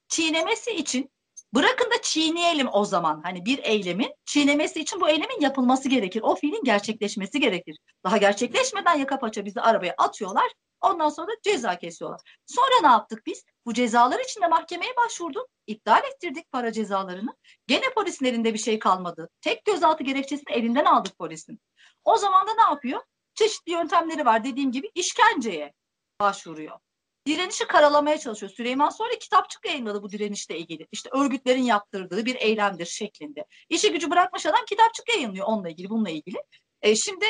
çiğnemesi 0.08 0.70
için 0.70 1.10
bırakın 1.54 1.90
da 1.90 2.02
çiğneyelim 2.02 2.68
o 2.72 2.84
zaman. 2.84 3.20
Hani 3.24 3.44
bir 3.44 3.58
eylemin 3.58 4.14
çiğnemesi 4.24 4.80
için 4.80 5.00
bu 5.00 5.08
eylemin 5.08 5.40
yapılması 5.40 5.88
gerekir. 5.88 6.22
O 6.22 6.34
fiilin 6.34 6.64
gerçekleşmesi 6.64 7.40
gerekir. 7.40 7.78
Daha 8.04 8.16
gerçekleşmeden 8.16 8.94
yaka 8.94 9.18
paça 9.18 9.44
bizi 9.44 9.60
arabaya 9.60 9.94
atıyorlar. 9.98 10.52
Ondan 10.80 11.08
sonra 11.08 11.28
da 11.28 11.32
ceza 11.42 11.78
kesiyorlar. 11.78 12.20
Sonra 12.46 12.80
ne 12.82 12.88
yaptık 12.88 13.26
biz? 13.26 13.44
Bu 13.66 13.74
cezalar 13.74 14.20
için 14.20 14.42
de 14.42 14.48
mahkemeye 14.48 14.96
başvurduk. 14.96 15.48
İptal 15.66 16.04
ettirdik 16.04 16.52
para 16.52 16.72
cezalarını. 16.72 17.36
Gene 17.66 17.90
polisin 17.94 18.26
elinde 18.26 18.54
bir 18.54 18.58
şey 18.58 18.78
kalmadı. 18.78 19.28
Tek 19.40 19.64
gözaltı 19.64 20.04
gerekçesini 20.04 20.52
elinden 20.52 20.84
aldık 20.84 21.18
polisin. 21.18 21.60
O 22.04 22.16
zaman 22.16 22.46
da 22.46 22.54
ne 22.54 22.62
yapıyor? 22.62 23.00
Çeşitli 23.40 23.72
yöntemleri 23.72 24.24
var. 24.24 24.44
Dediğim 24.44 24.72
gibi 24.72 24.90
işkenceye 24.94 25.72
başvuruyor. 26.20 26.78
Direnişi 27.26 27.66
karalamaya 27.66 28.18
çalışıyor. 28.18 28.52
Süleyman 28.52 28.90
sonra 28.90 29.10
kitapçık 29.20 29.66
yayınladı 29.66 30.02
bu 30.02 30.10
direnişle 30.10 30.58
ilgili. 30.58 30.86
İşte 30.92 31.10
örgütlerin 31.12 31.62
yaptırdığı 31.62 32.26
bir 32.26 32.34
eylemdir 32.34 32.86
şeklinde. 32.86 33.44
İşi 33.68 33.92
gücü 33.92 34.10
bırakmış 34.10 34.46
adam 34.46 34.64
kitapçık 34.68 35.08
yayınlıyor 35.08 35.46
onunla 35.46 35.68
ilgili, 35.68 35.90
bununla 35.90 36.10
ilgili. 36.10 36.36
E, 36.82 36.96
şimdi 36.96 37.24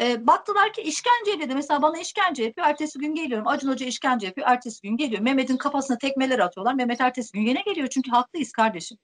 e, 0.00 0.26
baktılar 0.26 0.72
ki 0.72 0.82
işkenceyle 0.82 1.48
de 1.48 1.54
mesela 1.54 1.82
bana 1.82 1.98
işkence 1.98 2.44
yapıyor. 2.44 2.66
Ertesi 2.66 2.98
gün 2.98 3.14
geliyorum. 3.14 3.48
Acun 3.48 3.68
Hoca 3.68 3.86
işkence 3.86 4.26
yapıyor. 4.26 4.46
Ertesi 4.50 4.82
gün 4.82 4.96
geliyor. 4.96 5.22
Mehmet'in 5.22 5.56
kafasına 5.56 5.98
tekmeler 5.98 6.38
atıyorlar. 6.38 6.74
Mehmet 6.74 7.00
ertesi 7.00 7.32
gün 7.32 7.40
yine 7.40 7.62
geliyor. 7.62 7.88
Çünkü 7.88 8.10
haklıyız 8.10 8.52
kardeşim. 8.52 8.98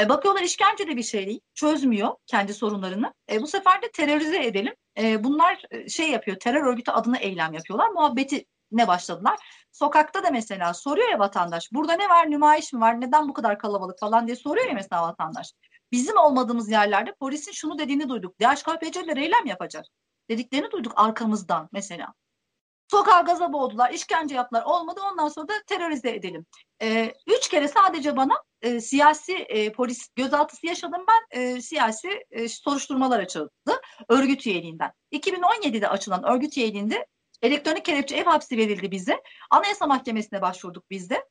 E, 0.00 0.08
bakıyorlar 0.08 0.42
işkence 0.42 0.88
de 0.88 0.96
bir 0.96 1.02
şey 1.02 1.26
değil. 1.26 1.40
Çözmüyor 1.54 2.14
kendi 2.26 2.54
sorunlarını. 2.54 3.14
E, 3.30 3.42
bu 3.42 3.46
sefer 3.46 3.82
de 3.82 3.90
terörize 3.90 4.44
edelim. 4.44 4.74
E, 4.98 5.24
bunlar 5.24 5.62
e, 5.70 5.88
şey 5.88 6.10
yapıyor. 6.10 6.38
Terör 6.38 6.66
örgütü 6.66 6.90
adına 6.90 7.18
eylem 7.18 7.52
yapıyorlar. 7.52 7.88
Muhabbeti 7.88 8.46
ne 8.72 8.88
başladılar. 8.88 9.38
Sokakta 9.72 10.24
da 10.24 10.30
mesela 10.30 10.74
soruyor 10.74 11.08
ya 11.08 11.18
vatandaş. 11.18 11.72
Burada 11.72 11.92
ne 11.92 12.08
var? 12.08 12.30
Nümayiş 12.30 12.72
mi 12.72 12.80
var? 12.80 13.00
Neden 13.00 13.28
bu 13.28 13.32
kadar 13.32 13.58
kalabalık 13.58 14.00
falan 14.00 14.26
diye 14.26 14.36
soruyor 14.36 14.66
ya 14.66 14.74
mesela 14.74 15.02
vatandaş. 15.02 15.52
Bizim 15.92 16.16
olmadığımız 16.16 16.70
yerlerde 16.70 17.14
polisin 17.20 17.52
şunu 17.52 17.78
dediğini 17.78 18.08
duyduk. 18.08 18.40
DHKPC'ler 18.40 19.16
eylem 19.16 19.46
yapacak. 19.46 19.84
Dediklerini 20.30 20.70
duyduk 20.70 20.92
arkamızdan 20.96 21.68
mesela. 21.72 22.14
Sokağa 22.90 23.20
gaza 23.20 23.52
boğdular, 23.52 23.90
işkence 23.90 24.34
yaptılar. 24.34 24.62
Olmadı 24.62 25.00
ondan 25.12 25.28
sonra 25.28 25.48
da 25.48 25.52
terörize 25.66 26.10
edelim. 26.10 26.46
E, 26.82 27.14
üç 27.26 27.48
kere 27.48 27.68
sadece 27.68 28.16
bana 28.16 28.34
e, 28.66 28.80
siyasi 28.80 29.32
e, 29.32 29.72
polis 29.72 30.08
gözaltısı 30.16 30.66
yaşadım 30.66 31.02
ben. 31.08 31.40
E, 31.40 31.62
siyasi 31.62 32.24
e, 32.30 32.48
soruşturmalar 32.48 33.20
açıldı 33.20 33.50
örgüt 34.08 34.46
üyeliğinden. 34.46 34.92
2017'de 35.12 35.88
açılan 35.88 36.24
örgüt 36.24 36.56
üyeliğinde 36.56 37.06
elektronik 37.42 37.84
kelepçe 37.84 38.16
ev 38.16 38.24
hapsi 38.24 38.56
verildi 38.56 38.90
bize. 38.90 39.22
Anayasa 39.50 39.86
Mahkemesi'ne 39.86 40.42
başvurduk 40.42 40.90
biz 40.90 41.10
de. 41.10 41.24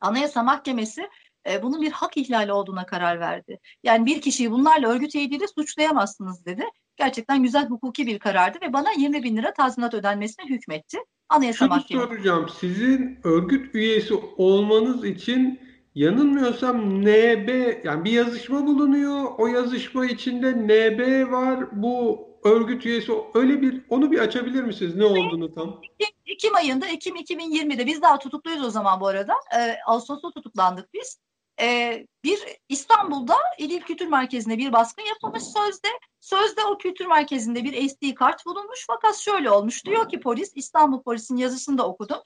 Anayasa 0.00 0.42
Mahkemesi 0.42 1.08
e, 1.48 1.62
bunun 1.62 1.82
bir 1.82 1.92
hak 1.92 2.16
ihlali 2.16 2.52
olduğuna 2.52 2.86
karar 2.86 3.20
verdi. 3.20 3.58
Yani 3.82 4.06
bir 4.06 4.20
kişiyi 4.20 4.50
bunlarla 4.50 4.88
örgüt 4.88 5.14
üyeliğiyle 5.14 5.46
suçlayamazsınız 5.48 6.44
dedi. 6.44 6.64
Gerçekten 6.96 7.42
güzel 7.42 7.68
hukuki 7.68 8.06
bir 8.06 8.18
karardı 8.18 8.58
ve 8.62 8.72
bana 8.72 8.92
20 8.92 9.22
bin 9.22 9.36
lira 9.36 9.52
tazminat 9.52 9.94
ödenmesine 9.94 10.46
hükmetti. 10.46 10.98
Anayasa 11.28 11.58
Şunu 11.58 11.68
Mahkemesi. 11.68 12.08
soracağım. 12.08 12.48
Sizin 12.60 13.20
örgüt 13.24 13.74
üyesi 13.74 14.14
olmanız 14.36 15.04
için 15.04 15.67
yanılmıyorsam 15.98 17.02
NB 17.02 17.48
yani 17.84 18.04
bir 18.04 18.12
yazışma 18.12 18.66
bulunuyor. 18.66 19.24
O 19.38 19.46
yazışma 19.46 20.06
içinde 20.06 20.52
NB 20.52 21.32
var. 21.32 21.82
Bu 21.82 22.28
örgüt 22.44 22.86
üyesi 22.86 23.12
öyle 23.34 23.62
bir 23.62 23.84
onu 23.88 24.10
bir 24.10 24.18
açabilir 24.18 24.62
misiniz? 24.62 24.96
Ne 24.96 25.04
olduğunu 25.04 25.54
tam? 25.54 25.80
Ekim 26.26 26.54
ayında 26.54 26.86
Ekim 26.86 27.16
2020'de 27.16 27.86
biz 27.86 28.02
daha 28.02 28.18
tutukluyuz 28.18 28.64
o 28.64 28.70
zaman 28.70 29.00
bu 29.00 29.06
arada. 29.06 29.34
Ee, 29.58 29.76
Ağustos'ta 29.86 30.30
tutuklandık 30.30 30.94
biz. 30.94 31.20
Ee, 31.60 32.06
bir 32.24 32.40
İstanbul'da 32.68 33.36
İl 33.58 33.80
Kültür 33.80 34.06
Merkezi'ne 34.06 34.58
bir 34.58 34.72
baskın 34.72 35.02
yapılmış 35.02 35.42
sözde. 35.42 35.88
Sözde 36.20 36.64
o 36.64 36.78
kültür 36.78 37.06
merkezinde 37.06 37.64
bir 37.64 37.88
SD 37.88 38.14
kart 38.14 38.46
bulunmuş 38.46 38.84
fakat 38.86 39.16
şöyle 39.16 39.50
olmuş. 39.50 39.84
Diyor 39.84 40.08
ki 40.08 40.20
polis, 40.20 40.52
İstanbul 40.54 41.02
polisinin 41.02 41.38
yazısını 41.38 41.78
da 41.78 41.88
okudum. 41.88 42.18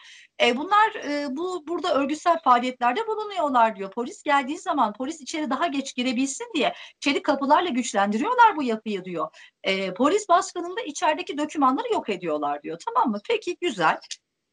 E, 0.43 0.57
bunlar 0.57 0.95
e, 0.95 1.37
bu 1.37 1.67
burada 1.67 1.95
örgütsel 1.95 2.39
faaliyetlerde 2.45 3.07
bulunuyorlar 3.07 3.77
diyor. 3.77 3.91
Polis 3.91 4.23
geldiği 4.23 4.59
zaman 4.59 4.93
polis 4.93 5.21
içeri 5.21 5.51
daha 5.51 5.67
geç 5.67 5.95
girebilsin 5.95 6.47
diye 6.55 6.75
çelik 7.01 7.25
kapılarla 7.25 7.69
güçlendiriyorlar 7.69 8.57
bu 8.57 8.63
yapıyı 8.63 9.05
diyor. 9.05 9.29
E, 9.63 9.95
polis 9.95 10.29
baskınında 10.29 10.81
içerideki 10.81 11.39
dokümanları 11.39 11.93
yok 11.93 12.09
ediyorlar 12.09 12.63
diyor. 12.63 12.79
Tamam 12.87 13.11
mı? 13.11 13.19
Peki 13.29 13.57
güzel. 13.61 13.99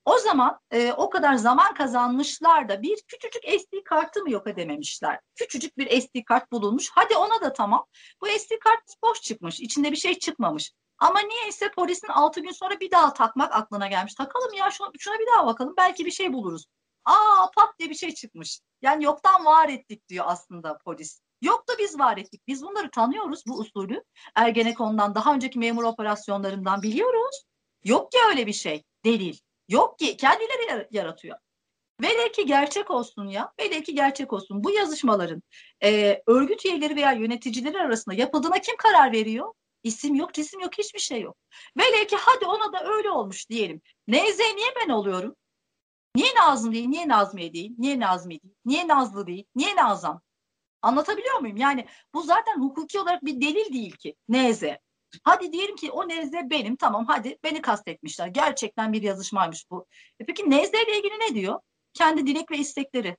O 0.09 0.17
zaman 0.17 0.59
e, 0.71 0.93
o 0.93 1.09
kadar 1.09 1.35
zaman 1.35 1.73
kazanmışlar 1.73 2.69
da 2.69 2.81
bir 2.81 3.01
küçücük 3.07 3.61
SD 3.61 3.83
kartı 3.85 4.21
mı 4.21 4.31
yok 4.31 4.47
edememişler? 4.47 5.19
Küçücük 5.35 5.77
bir 5.77 6.01
SD 6.01 6.23
kart 6.25 6.51
bulunmuş. 6.51 6.89
Hadi 6.95 7.15
ona 7.15 7.41
da 7.41 7.53
tamam. 7.53 7.85
Bu 8.21 8.27
SD 8.27 8.59
kart 8.63 8.79
boş 9.03 9.21
çıkmış. 9.21 9.59
İçinde 9.59 9.91
bir 9.91 9.97
şey 9.97 10.19
çıkmamış. 10.19 10.71
Ama 10.97 11.19
niye 11.19 11.47
ise 11.47 11.71
polisin 11.71 12.07
6 12.07 12.39
gün 12.39 12.51
sonra 12.51 12.79
bir 12.79 12.91
daha 12.91 13.13
takmak 13.13 13.55
aklına 13.55 13.87
gelmiş. 13.87 14.13
Takalım 14.13 14.53
ya 14.53 14.71
şuna, 14.71 14.91
şuna 14.99 15.19
bir 15.19 15.27
daha 15.35 15.47
bakalım. 15.47 15.73
Belki 15.77 16.05
bir 16.05 16.11
şey 16.11 16.33
buluruz. 16.33 16.65
Aa 17.05 17.49
pat 17.55 17.79
diye 17.79 17.89
bir 17.89 17.95
şey 17.95 18.13
çıkmış. 18.13 18.59
Yani 18.81 19.03
yoktan 19.03 19.45
var 19.45 19.69
ettik 19.69 20.09
diyor 20.09 20.25
aslında 20.27 20.77
polis. 20.77 21.21
Yok 21.41 21.67
da 21.69 21.73
biz 21.79 21.99
var 21.99 22.17
ettik. 22.17 22.41
Biz 22.47 22.63
bunları 22.63 22.91
tanıyoruz 22.91 23.43
bu 23.47 23.59
usulü. 23.59 24.03
Ergenekon'dan 24.35 25.15
daha 25.15 25.33
önceki 25.33 25.59
memur 25.59 25.83
operasyonlarından 25.83 26.81
biliyoruz. 26.81 27.43
Yok 27.83 28.13
ya 28.13 28.21
öyle 28.29 28.47
bir 28.47 28.53
şey. 28.53 28.83
Delil. 29.05 29.37
Yok 29.69 29.99
ki 29.99 30.17
kendileri 30.17 30.87
yaratıyor. 30.91 31.37
Velev 32.01 32.31
ki 32.31 32.45
gerçek 32.45 32.91
olsun 32.91 33.27
ya, 33.27 33.53
velev 33.59 33.81
ki 33.81 33.95
gerçek 33.95 34.33
olsun. 34.33 34.63
Bu 34.63 34.71
yazışmaların 34.71 35.43
e, 35.83 36.21
örgüt 36.27 36.65
üyeleri 36.65 36.95
veya 36.95 37.11
yöneticileri 37.11 37.79
arasında 37.79 38.15
yapıldığına 38.15 38.59
kim 38.59 38.77
karar 38.77 39.11
veriyor? 39.11 39.53
İsim 39.83 40.15
yok, 40.15 40.33
cisim 40.33 40.59
yok, 40.59 40.77
hiçbir 40.77 40.99
şey 40.99 41.21
yok. 41.21 41.37
Velev 41.77 42.07
ki 42.07 42.15
hadi 42.19 42.45
ona 42.45 42.73
da 42.73 42.85
öyle 42.85 43.11
olmuş 43.11 43.49
diyelim. 43.49 43.81
Neyse 44.07 44.43
niye 44.55 44.67
ben 44.81 44.89
oluyorum? 44.89 45.35
Niye 46.15 46.35
Nazım 46.35 46.73
değil, 46.73 46.87
niye 46.87 47.07
Nazmiye 47.07 47.53
değil, 47.53 47.71
niye 47.77 47.99
Nazmi 47.99 48.41
değil, 48.41 48.53
niye 48.65 48.87
Nazlı 48.87 49.27
değil, 49.27 49.45
niye 49.55 49.75
Nazan? 49.75 50.21
Anlatabiliyor 50.81 51.39
muyum? 51.39 51.57
Yani 51.57 51.87
bu 52.13 52.23
zaten 52.23 52.61
hukuki 52.61 52.99
olarak 52.99 53.25
bir 53.25 53.41
delil 53.41 53.73
değil 53.73 53.95
ki. 53.95 54.15
Neyse. 54.29 54.79
Hadi 55.23 55.53
diyelim 55.53 55.75
ki 55.75 55.91
o 55.91 56.07
nezle 56.09 56.49
benim 56.49 56.75
tamam 56.75 57.05
hadi 57.05 57.37
beni 57.43 57.61
kastetmişler. 57.61 58.27
Gerçekten 58.27 58.93
bir 58.93 59.01
yazışmaymış 59.01 59.71
bu. 59.71 59.87
E 60.19 60.25
peki 60.25 60.49
nezleyle 60.49 60.97
ilgili 60.97 61.19
ne 61.19 61.35
diyor? 61.35 61.59
Kendi 61.93 62.27
dilek 62.27 62.51
ve 62.51 62.57
istekleri. 62.57 63.17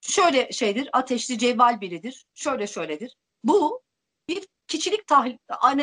Şöyle 0.00 0.52
şeydir 0.52 0.88
ateşli 0.92 1.38
cevval 1.38 1.80
biridir. 1.80 2.26
Şöyle 2.34 2.66
şöyledir. 2.66 3.16
Bu 3.44 3.82
bir 4.28 4.48
kişilik 4.66 5.06
tahlil, 5.06 5.38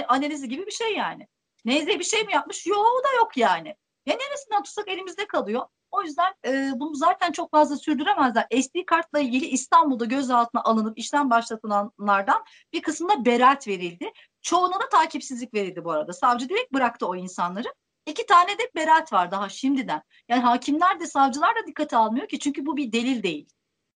analizi 0.07 0.49
gibi 0.49 0.65
bir 0.65 0.71
şey 0.71 0.95
yani. 0.95 1.27
Nezle 1.65 1.99
bir 1.99 2.03
şey 2.03 2.23
mi 2.23 2.33
yapmış? 2.33 2.65
Yok 2.65 2.87
o 2.99 3.03
da 3.03 3.15
yok 3.15 3.37
yani. 3.37 3.75
Ya 4.05 4.15
neresinden 4.15 4.63
tutsak 4.63 4.87
elimizde 4.87 5.27
kalıyor. 5.27 5.65
O 5.91 6.03
yüzden 6.03 6.33
e, 6.45 6.71
bunu 6.75 6.95
zaten 6.95 7.31
çok 7.31 7.51
fazla 7.51 7.77
sürdüremezler. 7.77 8.47
SD 8.61 8.85
kartla 8.87 9.19
ilgili 9.19 9.45
İstanbul'da 9.45 10.05
gözaltına 10.05 10.61
alınıp 10.63 10.99
işlem 10.99 11.29
başlatılanlardan 11.29 12.43
bir 12.73 12.81
kısmında 12.81 13.25
beraat 13.25 13.67
verildi. 13.67 14.11
Çoğuna 14.45 14.79
da 14.79 14.89
takipsizlik 14.89 15.53
verildi 15.53 15.85
bu 15.85 15.91
arada. 15.91 16.13
Savcı 16.13 16.49
direkt 16.49 16.73
bıraktı 16.73 17.07
o 17.07 17.15
insanları. 17.15 17.67
İki 18.05 18.25
tane 18.25 18.49
de 18.49 18.71
beraat 18.75 19.13
var 19.13 19.31
daha 19.31 19.49
şimdiden. 19.49 20.01
Yani 20.29 20.41
hakimler 20.41 20.99
de 20.99 21.07
savcılar 21.07 21.49
da 21.49 21.67
dikkate 21.67 21.97
almıyor 21.97 22.27
ki 22.27 22.39
çünkü 22.39 22.65
bu 22.65 22.77
bir 22.77 22.91
delil 22.91 23.23
değil. 23.23 23.47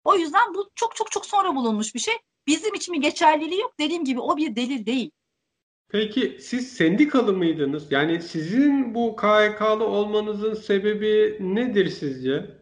O 0.04 0.16
yüzden 0.16 0.54
bu 0.54 0.70
çok 0.75 0.96
çok 0.96 1.12
çok 1.12 1.25
sonra 1.25 1.56
bulunmuş 1.56 1.96
bir 1.96 2.00
şey. 2.00 2.13
Bizim 2.48 2.74
için 2.74 2.94
bir 2.94 3.01
geçerliliği 3.01 3.62
yok. 3.62 3.74
Dediğim 3.80 4.06
gibi 4.06 4.20
o 4.20 4.38
bir 4.38 4.56
delil 4.56 4.86
değil. 4.86 5.12
Peki 5.89 6.38
siz 6.42 6.74
sendikalı 6.74 7.34
mıydınız? 7.34 7.92
Yani 7.92 8.22
sizin 8.22 8.96
bu 8.96 9.16
KHK'lı 9.16 9.86
olmanızın 9.86 10.54
sebebi 10.54 11.38
nedir 11.39 11.89
sizce? 11.89 12.57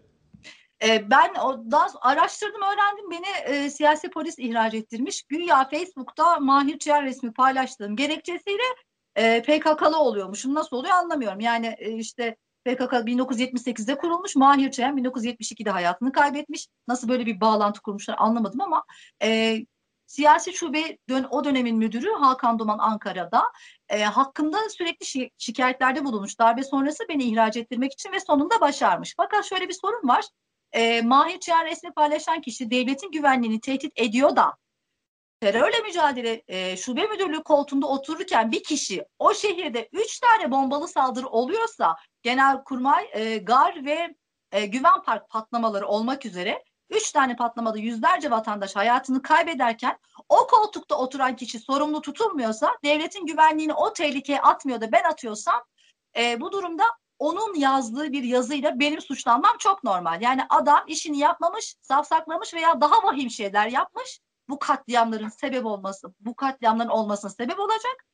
Ee, 0.83 1.09
ben 1.09 1.33
daha 1.71 1.87
araştırdım, 2.01 2.61
öğrendim. 2.61 3.11
Beni 3.11 3.55
e, 3.55 3.69
siyasi 3.69 4.09
polis 4.09 4.39
ihraç 4.39 4.73
ettirmiş. 4.73 5.23
Güya 5.23 5.69
Facebook'ta 5.69 6.39
Mahir 6.39 6.79
Çiğer 6.79 7.03
resmi 7.03 7.33
paylaştığım 7.33 7.95
gerekçesiyle 7.95 8.63
e, 9.15 9.41
PKK'lı 9.41 9.97
oluyormuşum. 9.99 10.53
Nasıl 10.53 10.75
oluyor 10.77 10.93
anlamıyorum. 10.93 11.39
Yani 11.39 11.75
e, 11.77 11.91
işte 11.91 12.35
PKK 12.65 12.93
1978'de 12.93 13.97
kurulmuş. 13.97 14.35
Mahir 14.35 14.71
Çiğen 14.71 14.97
1972'de 14.97 15.69
hayatını 15.69 16.11
kaybetmiş. 16.11 16.67
Nasıl 16.87 17.09
böyle 17.09 17.25
bir 17.25 17.41
bağlantı 17.41 17.81
kurmuşlar 17.81 18.15
anlamadım 18.17 18.61
ama 18.61 18.83
e, 19.23 19.59
Siyasi 20.07 20.53
şube 20.53 20.97
dön 21.09 21.27
o 21.29 21.43
dönemin 21.43 21.77
müdürü 21.77 22.11
Hakan 22.13 22.59
Duman 22.59 22.77
Ankara'da 22.79 23.43
e, 23.89 24.03
hakkında 24.03 24.69
sürekli 24.69 25.05
şi- 25.05 25.31
şikayetlerde 25.37 26.05
bulunmuş. 26.05 26.39
Darbe 26.39 26.63
sonrası 26.63 27.03
beni 27.09 27.23
ihraç 27.23 27.57
ettirmek 27.57 27.93
için 27.93 28.11
ve 28.11 28.19
sonunda 28.19 28.61
başarmış. 28.61 29.13
Fakat 29.17 29.45
şöyle 29.45 29.67
bir 29.67 29.73
sorun 29.73 30.07
var. 30.07 30.25
E, 30.75 31.01
Mahir 31.01 31.39
Çiğer 31.39 31.65
resmi 31.65 31.93
paylaşan 31.93 32.41
kişi 32.41 32.71
devletin 32.71 33.11
güvenliğini 33.11 33.59
tehdit 33.59 33.93
ediyor 33.95 34.35
da 34.35 34.53
terörle 35.39 35.79
mücadele 35.79 36.43
e, 36.47 36.77
şube 36.77 37.05
müdürlüğü 37.05 37.43
koltuğunda 37.43 37.87
otururken 37.87 38.51
bir 38.51 38.63
kişi 38.63 39.05
o 39.19 39.33
şehirde 39.33 39.89
üç 39.91 40.19
tane 40.19 40.51
bombalı 40.51 40.87
saldırı 40.87 41.27
oluyorsa 41.27 41.95
Genelkurmay, 42.21 43.09
e, 43.13 43.37
GAR 43.37 43.85
ve 43.85 44.15
e, 44.51 44.65
Güven 44.65 45.01
Park 45.05 45.29
patlamaları 45.29 45.87
olmak 45.87 46.25
üzere 46.25 46.63
Üç 46.89 47.11
tane 47.11 47.35
patlamada 47.35 47.77
yüzlerce 47.77 48.31
vatandaş 48.31 48.75
hayatını 48.75 49.21
kaybederken 49.21 49.99
o 50.29 50.47
koltukta 50.47 50.95
oturan 50.97 51.35
kişi 51.35 51.59
sorumlu 51.59 52.01
tutulmuyorsa, 52.01 52.77
devletin 52.83 53.25
güvenliğini 53.25 53.73
o 53.73 53.93
tehlikeye 53.93 54.41
atmıyor 54.41 54.81
da 54.81 54.91
ben 54.91 55.03
atıyorsam 55.03 55.63
e, 56.17 56.41
bu 56.41 56.51
durumda 56.51 56.83
onun 57.19 57.55
yazdığı 57.55 58.11
bir 58.11 58.23
yazıyla 58.23 58.79
benim 58.79 59.01
suçlanmam 59.01 59.57
çok 59.59 59.83
normal. 59.83 60.21
Yani 60.21 60.41
adam 60.49 60.83
işini 60.87 61.17
yapmamış, 61.17 61.75
safsaklamış 61.81 62.53
veya 62.53 62.81
daha 62.81 63.03
vahim 63.03 63.29
şeyler 63.29 63.67
yapmış. 63.67 64.19
Bu 64.49 64.59
katliamların 64.59 65.29
sebep 65.29 65.65
olması, 65.65 66.13
bu 66.19 66.35
katliamların 66.35 66.89
olmasına 66.89 67.31
sebep 67.31 67.59
olacak. 67.59 68.05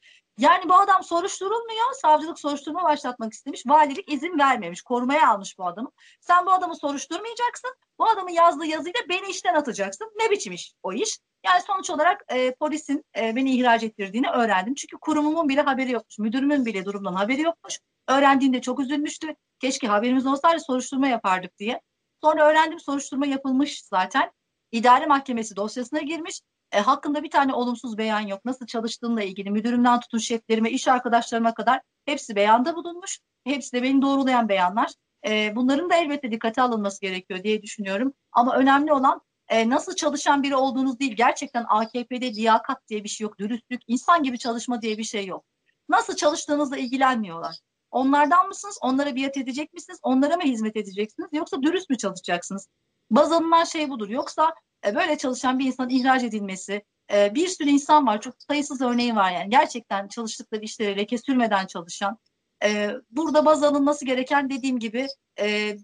Yani 0.42 0.70
bu 0.70 0.76
adam 0.76 1.04
soruşturulmuyor. 1.04 1.94
Savcılık 2.02 2.40
soruşturma 2.40 2.84
başlatmak 2.84 3.34
istemiş. 3.34 3.64
Valilik 3.68 4.12
izin 4.12 4.40
vermemiş. 4.40 4.82
Korumaya 4.82 5.30
almış 5.30 5.58
bu 5.58 5.68
adamı. 5.68 5.92
Sen 6.22 6.46
bu 6.46 6.52
adamı 6.52 6.76
soruşturmayacaksın. 6.76 7.72
Bu 8.00 8.10
adamın 8.10 8.32
yazdığı 8.32 8.66
yazıyla 8.66 9.00
beni 9.10 9.30
işten 9.30 9.54
atacaksın. 9.54 10.12
Ne 10.20 10.32
biçim 10.32 10.54
iş 10.54 10.74
o 10.84 10.94
iş? 10.94 11.20
Yani 11.46 11.62
sonuç 11.62 11.90
olarak 11.90 12.26
e, 12.30 12.56
polisin 12.56 13.06
e, 13.18 13.36
beni 13.36 13.56
ihraç 13.56 13.84
ettirdiğini 13.84 14.30
öğrendim. 14.30 14.74
Çünkü 14.76 14.98
kurumumun 15.02 15.50
bile 15.50 15.62
haberi 15.62 15.92
yokmuş. 15.92 16.20
Müdürümün 16.20 16.66
bile 16.66 16.86
durumdan 16.86 17.14
haberi 17.14 17.42
yokmuş. 17.42 17.80
Öğrendiğinde 18.08 18.62
çok 18.62 18.80
üzülmüştü. 18.80 19.36
Keşke 19.60 19.88
haberimiz 19.88 20.26
olsaydı 20.26 20.60
soruşturma 20.60 21.08
yapardık 21.08 21.58
diye. 21.60 21.82
Sonra 22.22 22.50
öğrendim 22.50 22.80
soruşturma 22.80 23.26
yapılmış 23.26 23.82
zaten. 23.84 24.32
İdare 24.72 25.06
mahkemesi 25.06 25.56
dosyasına 25.56 26.00
girmiş. 26.00 26.42
E, 26.72 26.80
hakkında 26.80 27.24
bir 27.24 27.30
tane 27.30 27.54
olumsuz 27.54 27.98
beyan 27.98 28.20
yok. 28.20 28.46
Nasıl 28.46 28.66
çalıştığımla 28.66 29.24
ilgili 29.24 29.52
müdürümden 29.52 30.00
tutun 30.00 30.18
şeflerime, 30.18 30.72
iş 30.72 30.88
arkadaşlarıma 30.88 31.54
kadar 31.54 31.82
hepsi 32.06 32.36
beyanda 32.36 32.76
bulunmuş. 32.76 33.20
Hepsi 33.44 33.74
de 33.74 33.84
beni 33.84 34.02
doğrulayan 34.02 34.50
beyanlar. 34.50 34.92
E, 35.28 35.56
bunların 35.56 35.90
da 35.90 35.96
elbette 35.96 36.32
dikkate 36.32 36.62
alınması 36.62 37.02
gerekiyor 37.02 37.44
diye 37.44 37.62
düşünüyorum. 37.62 38.14
Ama 38.32 38.56
önemli 38.56 38.94
olan 38.94 39.22
e, 39.48 39.70
nasıl 39.70 39.96
çalışan 39.96 40.44
biri 40.44 40.56
olduğunuz 40.56 41.00
değil. 41.00 41.16
Gerçekten 41.16 41.66
AKP'de 41.70 42.34
liyakat 42.34 42.88
diye 42.88 43.04
bir 43.04 43.10
şey 43.10 43.26
yok. 43.26 43.40
Dürüstlük, 43.40 43.82
insan 43.88 44.24
gibi 44.24 44.40
çalışma 44.40 44.82
diye 44.82 44.98
bir 44.98 45.04
şey 45.04 45.26
yok. 45.26 45.46
Nasıl 45.90 46.16
çalıştığınızla 46.16 46.78
ilgilenmiyorlar. 46.78 47.56
Onlardan 47.92 48.48
mısınız? 48.48 48.78
Onlara 48.82 49.16
biat 49.16 49.38
edecek 49.38 49.74
misiniz? 49.74 50.00
Onlara 50.04 50.38
mı 50.38 50.44
hizmet 50.44 50.76
edeceksiniz? 50.76 51.30
Yoksa 51.32 51.62
dürüst 51.62 51.90
mü 51.90 51.98
çalışacaksınız? 51.98 52.68
Baz 53.12 53.32
alınan 53.32 53.64
şey 53.64 53.90
budur. 53.90 54.10
Yoksa 54.10 54.54
e, 54.88 54.96
böyle 54.96 55.18
çalışan 55.18 55.60
bir 55.60 55.66
insanın 55.66 55.90
ihraç 55.90 56.24
edilmesi, 56.24 56.84
e, 57.14 57.36
bir 57.36 57.48
sürü 57.48 57.70
insan 57.70 58.08
var. 58.08 58.22
Çok 58.22 58.36
sayısız 58.50 58.82
örneği 58.82 59.16
var 59.16 59.32
yani. 59.32 59.50
Gerçekten 59.50 60.08
çalıştıkları 60.08 60.62
işlere 60.62 60.98
leke 60.98 61.18
sürmeden 61.18 61.66
çalışan. 61.66 62.18
E, 62.64 62.92
burada 63.12 63.46
baz 63.46 63.64
alınması 63.64 64.06
gereken 64.06 64.50
dediğim 64.50 64.80
gibi 64.80 65.08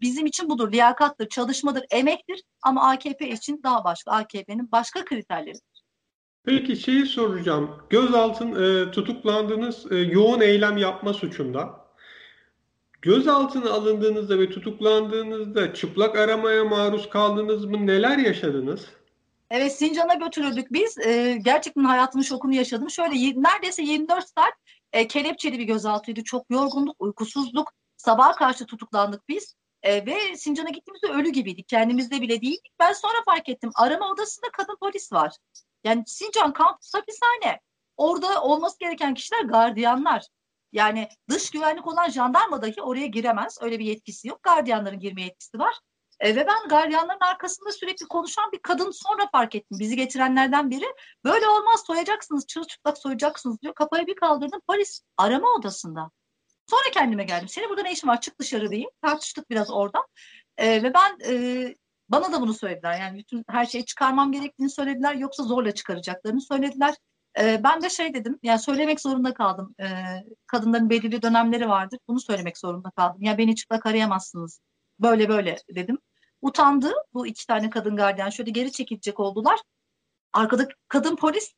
bizim 0.02 0.26
için 0.26 0.50
budur. 0.50 0.72
Liyakattır, 0.72 1.30
çalışmadır, 1.30 1.86
emektir. 1.92 2.44
Ama 2.62 2.90
AKP 2.90 3.30
için 3.30 3.62
daha 3.64 3.84
başka. 3.84 4.12
AKP'nin 4.12 4.72
başka 4.72 5.06
kriterleri. 5.06 5.58
Peki 6.48 6.76
şeyi 6.76 7.06
soracağım. 7.06 7.72
Gözaltın 7.90 8.52
e, 8.52 8.92
tutuklandığınız 8.92 9.92
e, 9.92 9.96
yoğun 9.96 10.42
eylem 10.42 10.78
yapma 10.78 11.14
suçunda 11.14 11.87
Gözaltına 13.08 13.72
alındığınızda 13.72 14.39
ve 14.39 14.50
tutuklandığınızda 14.50 15.74
çıplak 15.74 16.17
aramaya 16.17 16.65
maruz 16.65 17.10
kaldınız 17.10 17.65
mı? 17.65 17.88
Neler 17.88 18.17
yaşadınız? 18.17 18.86
Evet 19.50 19.76
Sincan'a 19.76 20.13
götürüldük 20.13 20.72
biz. 20.72 20.98
E, 20.98 21.39
gerçekten 21.43 21.84
hayatımın 21.84 22.24
şokunu 22.24 22.54
yaşadım. 22.54 22.89
Şöyle 22.89 23.13
neredeyse 23.15 23.84
24 23.84 24.30
saat 24.30 24.54
e, 24.93 25.08
kelepçeli 25.08 25.60
bir 25.60 25.63
gözaltıydı. 25.63 26.24
Çok 26.24 26.46
yorgunluk, 26.50 26.96
uykusuzluk. 27.00 27.74
Sabaha 27.98 28.32
karşı 28.32 28.65
tutuklandık 28.65 29.30
biz. 29.30 29.56
E, 29.84 30.06
ve 30.06 30.38
Sincan'a 30.38 30.70
gittiğimizde 30.70 31.08
ölü 31.08 31.30
gibiydik. 31.30 31.67
Kendimizde 31.67 32.22
bile 32.22 32.41
değildik. 32.41 32.74
Ben 32.80 32.93
sonra 32.93 33.17
fark 33.26 33.50
ettim. 33.50 33.72
Arama 33.76 34.12
odasında 34.12 34.48
kadın 34.54 34.78
polis 34.80 35.13
var. 35.13 35.36
Yani 35.84 36.04
Sincan 36.08 36.54
kampüs 36.54 36.93
hapishane. 36.93 37.60
Orada 37.98 38.41
olması 38.41 38.80
gereken 38.80 39.13
kişiler 39.13 39.43
gardiyanlar. 39.43 40.28
Yani 40.72 41.10
dış 41.30 41.50
güvenlik 41.52 41.88
olan 41.88 42.10
jandarma 42.10 42.62
dahi 42.62 42.82
oraya 42.82 43.08
giremez. 43.08 43.58
Öyle 43.62 43.80
bir 43.80 43.86
yetkisi 43.86 44.28
yok. 44.28 44.44
Gardiyanların 44.44 45.00
girme 45.00 45.22
yetkisi 45.22 45.60
var. 45.60 45.80
E, 46.20 46.36
ve 46.36 46.48
ben 46.48 46.68
gardiyanların 46.70 47.20
arkasında 47.22 47.72
sürekli 47.72 48.08
konuşan 48.08 48.52
bir 48.52 48.60
kadın 48.60 48.92
sonra 48.92 49.30
fark 49.32 49.56
ettim. 49.56 49.80
Bizi 49.80 49.96
getirenlerden 49.96 50.70
biri 50.70 50.86
böyle 51.24 51.48
olmaz 51.48 51.84
soyacaksınız, 51.88 52.48
çırılçıplak 52.48 52.98
soyacaksınız 52.98 53.62
diyor. 53.62 53.74
Kafayı 53.74 54.08
bir 54.08 54.16
kaldırdım 54.16 54.62
polis 54.68 55.02
arama 55.18 55.48
odasında. 55.60 56.12
Sonra 56.70 56.92
kendime 56.94 57.24
geldim. 57.24 57.48
Senin 57.50 57.70
burada 57.70 57.82
ne 57.82 57.92
işin 57.92 58.08
var? 58.08 58.22
Çık 58.22 58.40
dışarı 58.40 58.72
diyeyim. 58.72 58.90
Tartıştık 59.02 59.50
biraz 59.50 59.72
orada. 59.72 60.00
E, 60.58 60.84
ve 60.84 60.94
ben 60.94 61.18
e, 61.30 61.76
bana 62.10 62.32
da 62.34 62.42
bunu 62.42 62.54
söylediler. 62.54 63.00
Yani 63.00 63.18
bütün 63.18 63.46
her 63.50 63.66
şeyi 63.66 63.86
çıkarmam 63.86 64.32
gerektiğini 64.32 64.70
söylediler. 64.70 65.16
Yoksa 65.16 65.44
zorla 65.44 65.72
çıkaracaklarını 65.72 66.42
söylediler. 66.42 66.96
E, 67.39 67.63
ben 67.63 67.82
de 67.82 67.89
şey 67.89 68.13
dedim, 68.13 68.39
yani 68.43 68.60
söylemek 68.60 69.02
zorunda 69.02 69.34
kaldım. 69.34 69.76
E, 69.80 69.88
kadınların 70.47 70.89
belirli 70.89 71.21
dönemleri 71.21 71.69
vardır. 71.69 72.00
Bunu 72.08 72.19
söylemek 72.19 72.58
zorunda 72.58 72.91
kaldım. 72.91 73.21
Ya 73.21 73.38
beni 73.38 73.56
çıplak 73.56 73.86
arayamazsınız. 73.86 74.62
Böyle 75.00 75.30
böyle 75.30 75.58
dedim. 75.76 75.97
Utandı 76.41 76.93
bu 77.13 77.28
iki 77.28 77.47
tane 77.47 77.69
kadın 77.69 77.95
gardiyan. 77.95 78.30
Şöyle 78.30 78.52
geri 78.52 78.71
çekilecek 78.71 79.19
oldular. 79.19 79.60
Arkada 80.34 80.67
kadın 80.88 81.15
polis 81.15 81.54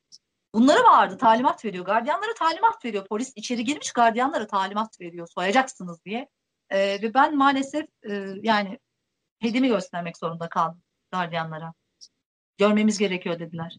bunları 0.54 0.82
vardı. 0.84 1.18
Talimat 1.18 1.64
veriyor. 1.64 1.84
Gardiyanlara 1.84 2.34
talimat 2.34 2.84
veriyor. 2.84 3.06
Polis 3.06 3.32
içeri 3.36 3.64
girmiş 3.64 3.92
gardiyanlara 3.92 4.46
talimat 4.46 5.00
veriyor. 5.00 5.26
Soyacaksınız 5.34 6.04
diye. 6.04 6.28
E, 6.70 6.78
ve 7.02 7.14
ben 7.14 7.36
maalesef 7.36 7.86
e, 8.10 8.12
yani 8.42 8.78
hedimi 9.40 9.68
göstermek 9.68 10.16
zorunda 10.18 10.48
kaldım 10.48 10.82
gardiyanlara. 11.12 11.74
Görmemiz 12.58 12.98
gerekiyor 12.98 13.38
dediler. 13.38 13.76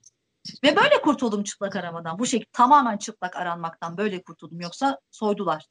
Ve 0.63 0.75
böyle 0.75 1.01
kurtuldum 1.01 1.43
çıplak 1.43 1.75
aramadan. 1.75 2.19
Bu 2.19 2.25
şekilde 2.25 2.49
tamamen 2.51 2.97
çıplak 2.97 3.35
aranmaktan 3.35 3.97
böyle 3.97 4.23
kurtuldum. 4.23 4.61
Yoksa 4.61 4.99
soydular. 5.11 5.67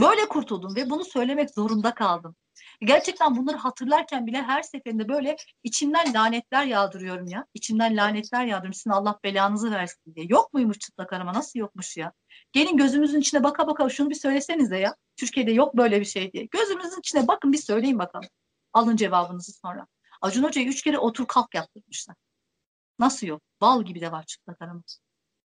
Böyle 0.00 0.28
kurtuldum 0.28 0.76
ve 0.76 0.90
bunu 0.90 1.04
söylemek 1.04 1.50
zorunda 1.50 1.94
kaldım. 1.94 2.36
Gerçekten 2.80 3.36
bunları 3.36 3.56
hatırlarken 3.56 4.26
bile 4.26 4.42
her 4.42 4.62
seferinde 4.62 5.08
böyle 5.08 5.36
içimden 5.62 6.14
lanetler 6.14 6.64
yağdırıyorum 6.64 7.26
ya. 7.26 7.46
İçimden 7.54 7.96
lanetler 7.96 8.44
yağdırıyorum. 8.44 8.74
Sizin 8.74 8.90
Allah 8.90 9.18
belanızı 9.24 9.70
versin 9.70 10.14
diye. 10.14 10.26
Yok 10.28 10.52
muymuş 10.52 10.78
çıplak 10.78 11.12
arama? 11.12 11.34
Nasıl 11.34 11.58
yokmuş 11.58 11.96
ya? 11.96 12.12
Gelin 12.52 12.76
gözümüzün 12.76 13.20
içine 13.20 13.44
baka 13.44 13.66
baka 13.66 13.88
şunu 13.88 14.10
bir 14.10 14.14
söylesenize 14.14 14.78
ya. 14.78 14.96
Türkiye'de 15.16 15.52
yok 15.52 15.76
böyle 15.76 16.00
bir 16.00 16.04
şey 16.04 16.32
diye. 16.32 16.44
Gözümüzün 16.44 16.98
içine 16.98 17.28
bakın 17.28 17.52
bir 17.52 17.58
söyleyin 17.58 17.98
bakalım. 17.98 18.28
Alın 18.72 18.96
cevabınızı 18.96 19.52
sonra. 19.52 19.86
Acun 20.20 20.42
Hoca'yı 20.42 20.68
üç 20.68 20.82
kere 20.82 20.98
otur 20.98 21.26
kalk 21.26 21.54
yaptırmışlar. 21.54 22.16
Nasıl 22.98 23.26
yok? 23.26 23.42
Bal 23.60 23.82
gibi 23.84 24.00
de 24.00 24.12
var 24.12 24.24
çıplak 24.24 24.62
arama. 24.62 24.82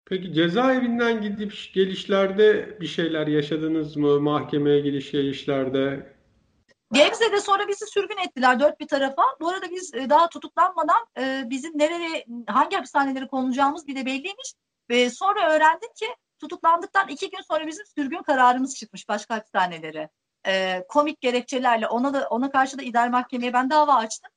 Peki 0.06 0.32
cezaevinden 0.32 1.22
gidip 1.22 1.54
gelişlerde 1.74 2.80
bir 2.80 2.86
şeyler 2.86 3.26
yaşadınız 3.26 3.96
mı? 3.96 4.20
Mahkemeye 4.20 4.80
gidiş 4.80 5.10
gelişlerde? 5.10 6.14
Gebze'de 6.92 7.40
sonra 7.40 7.68
bizi 7.68 7.86
sürgün 7.86 8.16
ettiler 8.26 8.60
dört 8.60 8.80
bir 8.80 8.88
tarafa. 8.88 9.22
Bu 9.40 9.48
arada 9.48 9.70
biz 9.70 9.94
e, 9.94 10.10
daha 10.10 10.28
tutuklanmadan 10.28 11.06
e, 11.18 11.44
bizim 11.50 11.78
nereye, 11.78 12.24
hangi 12.46 12.76
hapishaneleri 12.76 13.28
konulacağımız 13.28 13.86
bir 13.86 13.96
de 13.96 14.06
belliymiş. 14.06 14.54
Ve 14.90 15.10
sonra 15.10 15.54
öğrendim 15.54 15.88
ki 15.98 16.06
tutuklandıktan 16.38 17.08
iki 17.08 17.30
gün 17.30 17.42
sonra 17.48 17.66
bizim 17.66 17.86
sürgün 17.86 18.22
kararımız 18.22 18.74
çıkmış 18.74 19.08
başka 19.08 19.34
hapishanelere. 19.34 20.08
E, 20.46 20.84
komik 20.88 21.20
gerekçelerle 21.20 21.86
ona 21.88 22.14
da 22.14 22.28
ona 22.28 22.50
karşı 22.50 22.78
da 22.78 22.82
idare 22.82 23.08
mahkemeye 23.10 23.52
ben 23.52 23.70
dava 23.70 23.94
açtım. 23.94 24.30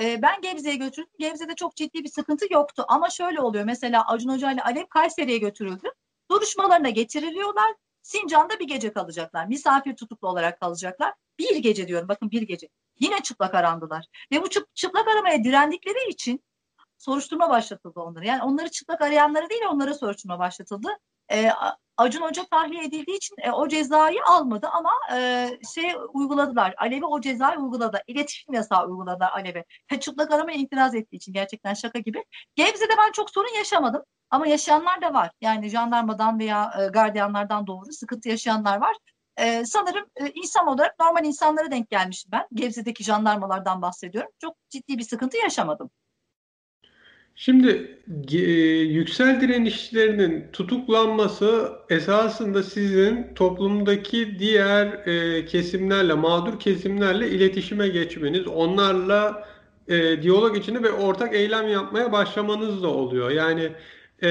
E, 0.00 0.22
ben 0.22 0.40
Gebze'ye 0.40 0.76
götürdüm. 0.76 1.10
Gebze'de 1.18 1.54
çok 1.54 1.76
ciddi 1.76 2.04
bir 2.04 2.08
sıkıntı 2.08 2.46
yoktu. 2.50 2.84
Ama 2.88 3.10
şöyle 3.10 3.40
oluyor. 3.40 3.64
Mesela 3.64 4.06
Acun 4.08 4.28
Hoca 4.32 4.52
ile 4.52 4.62
Alev 4.62 4.86
Kayseri'ye 4.86 5.38
götürüldü. 5.38 5.88
Duruşmalarına 6.30 6.90
getiriliyorlar. 6.90 7.74
Sincan'da 8.02 8.58
bir 8.60 8.68
gece 8.68 8.92
kalacaklar. 8.92 9.46
Misafir 9.46 9.96
tutuklu 9.96 10.28
olarak 10.28 10.60
kalacaklar. 10.60 11.14
Bir 11.38 11.56
gece 11.56 11.88
diyorum 11.88 12.08
bakın 12.08 12.30
bir 12.30 12.42
gece. 12.42 12.68
Yine 13.00 13.22
çıplak 13.22 13.54
arandılar. 13.54 14.06
Ve 14.32 14.42
bu 14.42 14.48
çıplak 14.74 15.08
aramaya 15.08 15.44
direndikleri 15.44 16.10
için 16.10 16.44
soruşturma 16.98 17.50
başlatıldı 17.50 18.00
onlara. 18.00 18.24
Yani 18.24 18.42
onları 18.42 18.70
çıplak 18.70 19.02
arayanları 19.02 19.50
değil 19.50 19.62
onlara 19.70 19.94
soruşturma 19.94 20.38
başlatıldı. 20.38 20.88
E, 21.32 21.50
Acun 21.96 22.22
Hoca 22.22 22.44
tahliye 22.50 22.84
edildiği 22.84 23.16
için 23.16 23.36
e, 23.42 23.50
o 23.50 23.68
cezayı 23.68 24.18
almadı 24.26 24.68
ama 24.72 24.90
e, 25.12 25.48
şey 25.74 25.92
uyguladılar. 26.12 26.74
Alev'e 26.78 27.06
o 27.06 27.20
cezayı 27.20 27.58
uyguladı. 27.58 28.02
İletişim 28.06 28.54
yasağı 28.54 28.86
uyguladılar 28.86 29.30
Alev'e. 29.32 29.64
Çıplak 30.00 30.30
aramaya 30.32 30.58
itiraz 30.58 30.94
ettiği 30.94 31.16
için 31.16 31.32
gerçekten 31.32 31.74
şaka 31.74 31.98
gibi. 31.98 32.24
Gebze'de 32.56 32.92
ben 32.98 33.12
çok 33.12 33.30
sorun 33.30 33.54
yaşamadım. 33.58 34.02
Ama 34.30 34.46
yaşayanlar 34.46 35.02
da 35.02 35.14
var. 35.14 35.30
Yani 35.40 35.68
jandarmadan 35.68 36.38
veya 36.38 36.74
e, 36.80 36.86
gardiyanlardan 36.86 37.66
doğru 37.66 37.92
sıkıntı 37.92 38.28
yaşayanlar 38.28 38.80
var. 38.80 38.96
E, 39.36 39.64
sanırım 39.64 40.06
e, 40.16 40.30
insan 40.30 40.66
olarak 40.66 40.98
normal 41.00 41.24
insanlara 41.24 41.70
denk 41.70 41.90
gelmişim 41.90 42.32
ben. 42.32 42.46
Gebze'deki 42.54 43.04
jandarmalardan 43.04 43.82
bahsediyorum. 43.82 44.30
Çok 44.40 44.56
ciddi 44.70 44.98
bir 44.98 45.04
sıkıntı 45.04 45.36
yaşamadım. 45.36 45.90
Şimdi 47.36 47.98
e, 48.32 48.38
yüksel 48.82 49.40
direnişlerinin 49.40 50.44
tutuklanması 50.52 51.72
esasında 51.90 52.62
sizin 52.62 53.34
toplumdaki 53.34 54.38
diğer 54.38 54.86
e, 54.86 55.46
kesimlerle, 55.46 56.14
mağdur 56.14 56.60
kesimlerle 56.60 57.28
iletişime 57.30 57.88
geçmeniz, 57.88 58.46
onlarla 58.46 59.48
e, 59.88 60.22
diyalog 60.22 60.56
içinde 60.56 60.82
ve 60.82 60.90
ortak 60.90 61.34
eylem 61.34 61.68
yapmaya 61.68 62.12
başlamanız 62.12 62.82
da 62.82 62.88
oluyor. 62.88 63.30
Yani 63.30 63.72
e, 64.22 64.30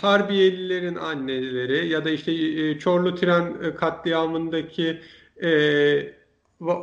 Harbiyelilerin 0.00 0.94
anneleri 0.94 1.88
ya 1.88 2.04
da 2.04 2.10
işte 2.10 2.32
e, 2.32 2.78
Çorlu 2.78 3.14
tren 3.14 3.56
e, 3.62 3.74
katliamındaki 3.74 5.00
e, 5.42 5.50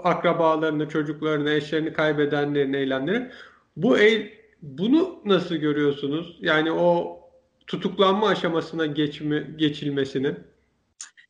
akrabalarını, 0.03 0.89
çocuklarını, 0.89 1.51
eşlerini 1.51 1.93
kaybedenlerin 1.93 2.73
eylemleri. 2.73 3.31
Bu 3.75 3.97
eylem 3.97 4.42
bunu 4.63 5.21
nasıl 5.26 5.56
görüyorsunuz? 5.56 6.38
Yani 6.41 6.71
o 6.71 7.19
tutuklanma 7.67 8.28
aşamasına 8.28 8.86
geçme, 8.86 9.47
geçilmesini. 9.56 10.36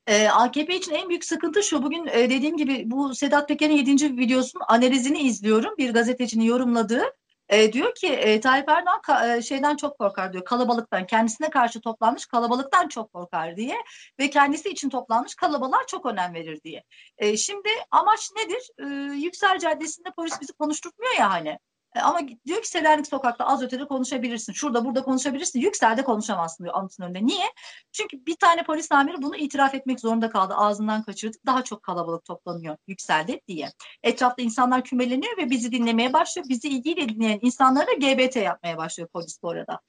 Ee, 0.07 0.27
AKP 0.27 0.75
için 0.75 0.93
en 0.93 1.09
büyük 1.09 1.25
sıkıntı 1.25 1.63
şu. 1.63 1.83
Bugün 1.83 2.07
e, 2.07 2.29
dediğim 2.29 2.57
gibi 2.57 2.91
bu 2.91 3.15
Sedat 3.15 3.47
Peker'in 3.47 3.73
7. 3.73 4.17
videosunun 4.17 4.63
analizini 4.67 5.19
izliyorum. 5.19 5.73
Bir 5.77 5.93
gazetecinin 5.93 6.43
yorumladığı. 6.43 7.03
E, 7.49 7.73
diyor 7.73 7.95
ki 7.95 8.07
e, 8.07 8.39
Tayyip 8.39 8.69
Erdoğan 8.69 9.01
ka, 9.01 9.35
e, 9.35 9.41
şeyden 9.41 9.75
çok 9.75 9.97
korkar 9.99 10.33
diyor. 10.33 10.45
Kalabalıktan. 10.45 11.07
Kendisine 11.07 11.49
karşı 11.49 11.81
toplanmış 11.81 12.25
kalabalıktan 12.25 12.87
çok 12.87 13.13
korkar 13.13 13.57
diye. 13.57 13.75
Ve 14.19 14.29
kendisi 14.29 14.69
için 14.69 14.89
toplanmış 14.89 15.35
kalabalığa 15.35 15.87
çok 15.87 16.05
önem 16.05 16.33
verir 16.33 16.61
diye. 16.63 16.83
E, 17.17 17.37
şimdi 17.37 17.69
amaç 17.91 18.29
nedir? 18.35 18.69
E, 18.79 19.13
Yüksel 19.13 19.59
Caddesi'nde 19.59 20.09
polis 20.17 20.41
bizi 20.41 20.53
konuşturtmuyor 20.53 21.13
ya 21.15 21.31
hani. 21.31 21.59
E, 21.95 21.99
ama 21.99 22.19
diyor 22.45 22.61
ki 22.61 22.67
Selanik 22.67 23.07
sokakta 23.07 23.45
az 23.45 23.63
ötede 23.63 23.85
konuşabilirsin. 23.85 24.53
Şurada 24.53 24.85
burada 24.85 25.03
konuşabilirsin. 25.03 25.59
Yükselde 25.59 26.03
konuşamazsın 26.03 26.63
diyor 26.63 26.75
anıtın 26.75 27.03
önünde. 27.03 27.25
Niye? 27.25 27.45
Çünkü 27.91 28.25
bir 28.25 28.35
tane 28.35 28.63
polis 28.63 28.91
amiri 28.91 29.21
bunu 29.21 29.35
itiraf 29.35 29.75
etmek 29.75 29.99
zorunda 29.99 30.29
kaldı. 30.29 30.53
Ağzından 30.53 31.03
kaçırdı. 31.03 31.37
Daha 31.45 31.63
çok 31.63 31.83
kalabalık 31.83 32.25
toplanıyor 32.25 32.77
yükselde 32.87 33.41
diye. 33.47 33.71
Etrafta 34.03 34.41
insanlar 34.41 34.83
kümeleniyor 34.83 35.37
ve 35.37 35.49
bizi 35.49 35.71
dinlemeye 35.71 36.13
başlıyor. 36.13 36.49
Bizi 36.49 36.67
ilgiyle 36.67 37.09
dinleyen 37.09 37.39
insanlara 37.41 37.93
GBT 37.93 38.35
yapmaya 38.35 38.77
başlıyor 38.77 39.09
polis 39.13 39.43
bu 39.43 39.49
arada. 39.49 39.79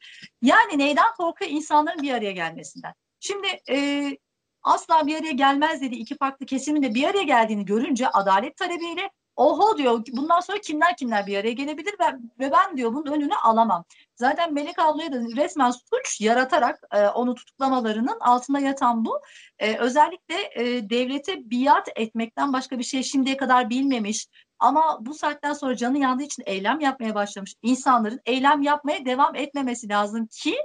Yani 0.42 0.78
neyden 0.78 1.14
korkuyor? 1.16 1.50
İnsanların 1.50 2.02
bir 2.02 2.14
araya 2.14 2.32
gelmesinden. 2.32 2.94
Şimdi 3.20 3.46
e, 3.70 4.18
asla 4.62 5.06
bir 5.06 5.16
araya 5.16 5.32
gelmez 5.32 5.80
dedi. 5.80 5.94
iki 5.94 6.16
farklı 6.16 6.46
kesimin 6.46 6.82
de 6.82 6.94
bir 6.94 7.04
araya 7.04 7.22
geldiğini 7.22 7.64
görünce 7.64 8.08
adalet 8.08 8.56
talebiyle 8.56 9.10
Oho 9.36 9.78
diyor 9.78 10.02
bundan 10.12 10.40
sonra 10.40 10.58
kimler 10.58 10.96
kimler 10.96 11.26
bir 11.26 11.38
araya 11.38 11.52
gelebilir 11.52 11.94
ve, 12.00 12.04
ve 12.38 12.52
ben 12.52 12.76
diyor 12.76 12.94
bunun 12.94 13.12
önünü 13.12 13.34
alamam. 13.34 13.84
Zaten 14.16 14.54
Melek 14.54 14.78
ablaya 14.78 15.12
da 15.12 15.16
resmen 15.16 15.70
suç 15.70 16.20
yaratarak 16.20 16.80
e, 16.92 17.08
onu 17.08 17.34
tutuklamalarının 17.34 18.20
altında 18.20 18.58
yatan 18.58 19.04
bu. 19.04 19.20
E, 19.58 19.76
özellikle 19.76 20.34
e, 20.54 20.90
devlete 20.90 21.50
biat 21.50 21.88
etmekten 21.96 22.52
başka 22.52 22.78
bir 22.78 22.84
şey 22.84 23.02
şimdiye 23.02 23.36
kadar 23.36 23.70
bilmemiş. 23.70 24.26
Ama 24.58 24.98
bu 25.00 25.14
saatten 25.14 25.52
sonra 25.52 25.76
canı 25.76 25.98
yandığı 25.98 26.22
için 26.22 26.42
eylem 26.46 26.80
yapmaya 26.80 27.14
başlamış. 27.14 27.54
İnsanların 27.62 28.20
eylem 28.26 28.62
yapmaya 28.62 29.04
devam 29.04 29.36
etmemesi 29.36 29.88
lazım 29.88 30.26
ki 30.26 30.56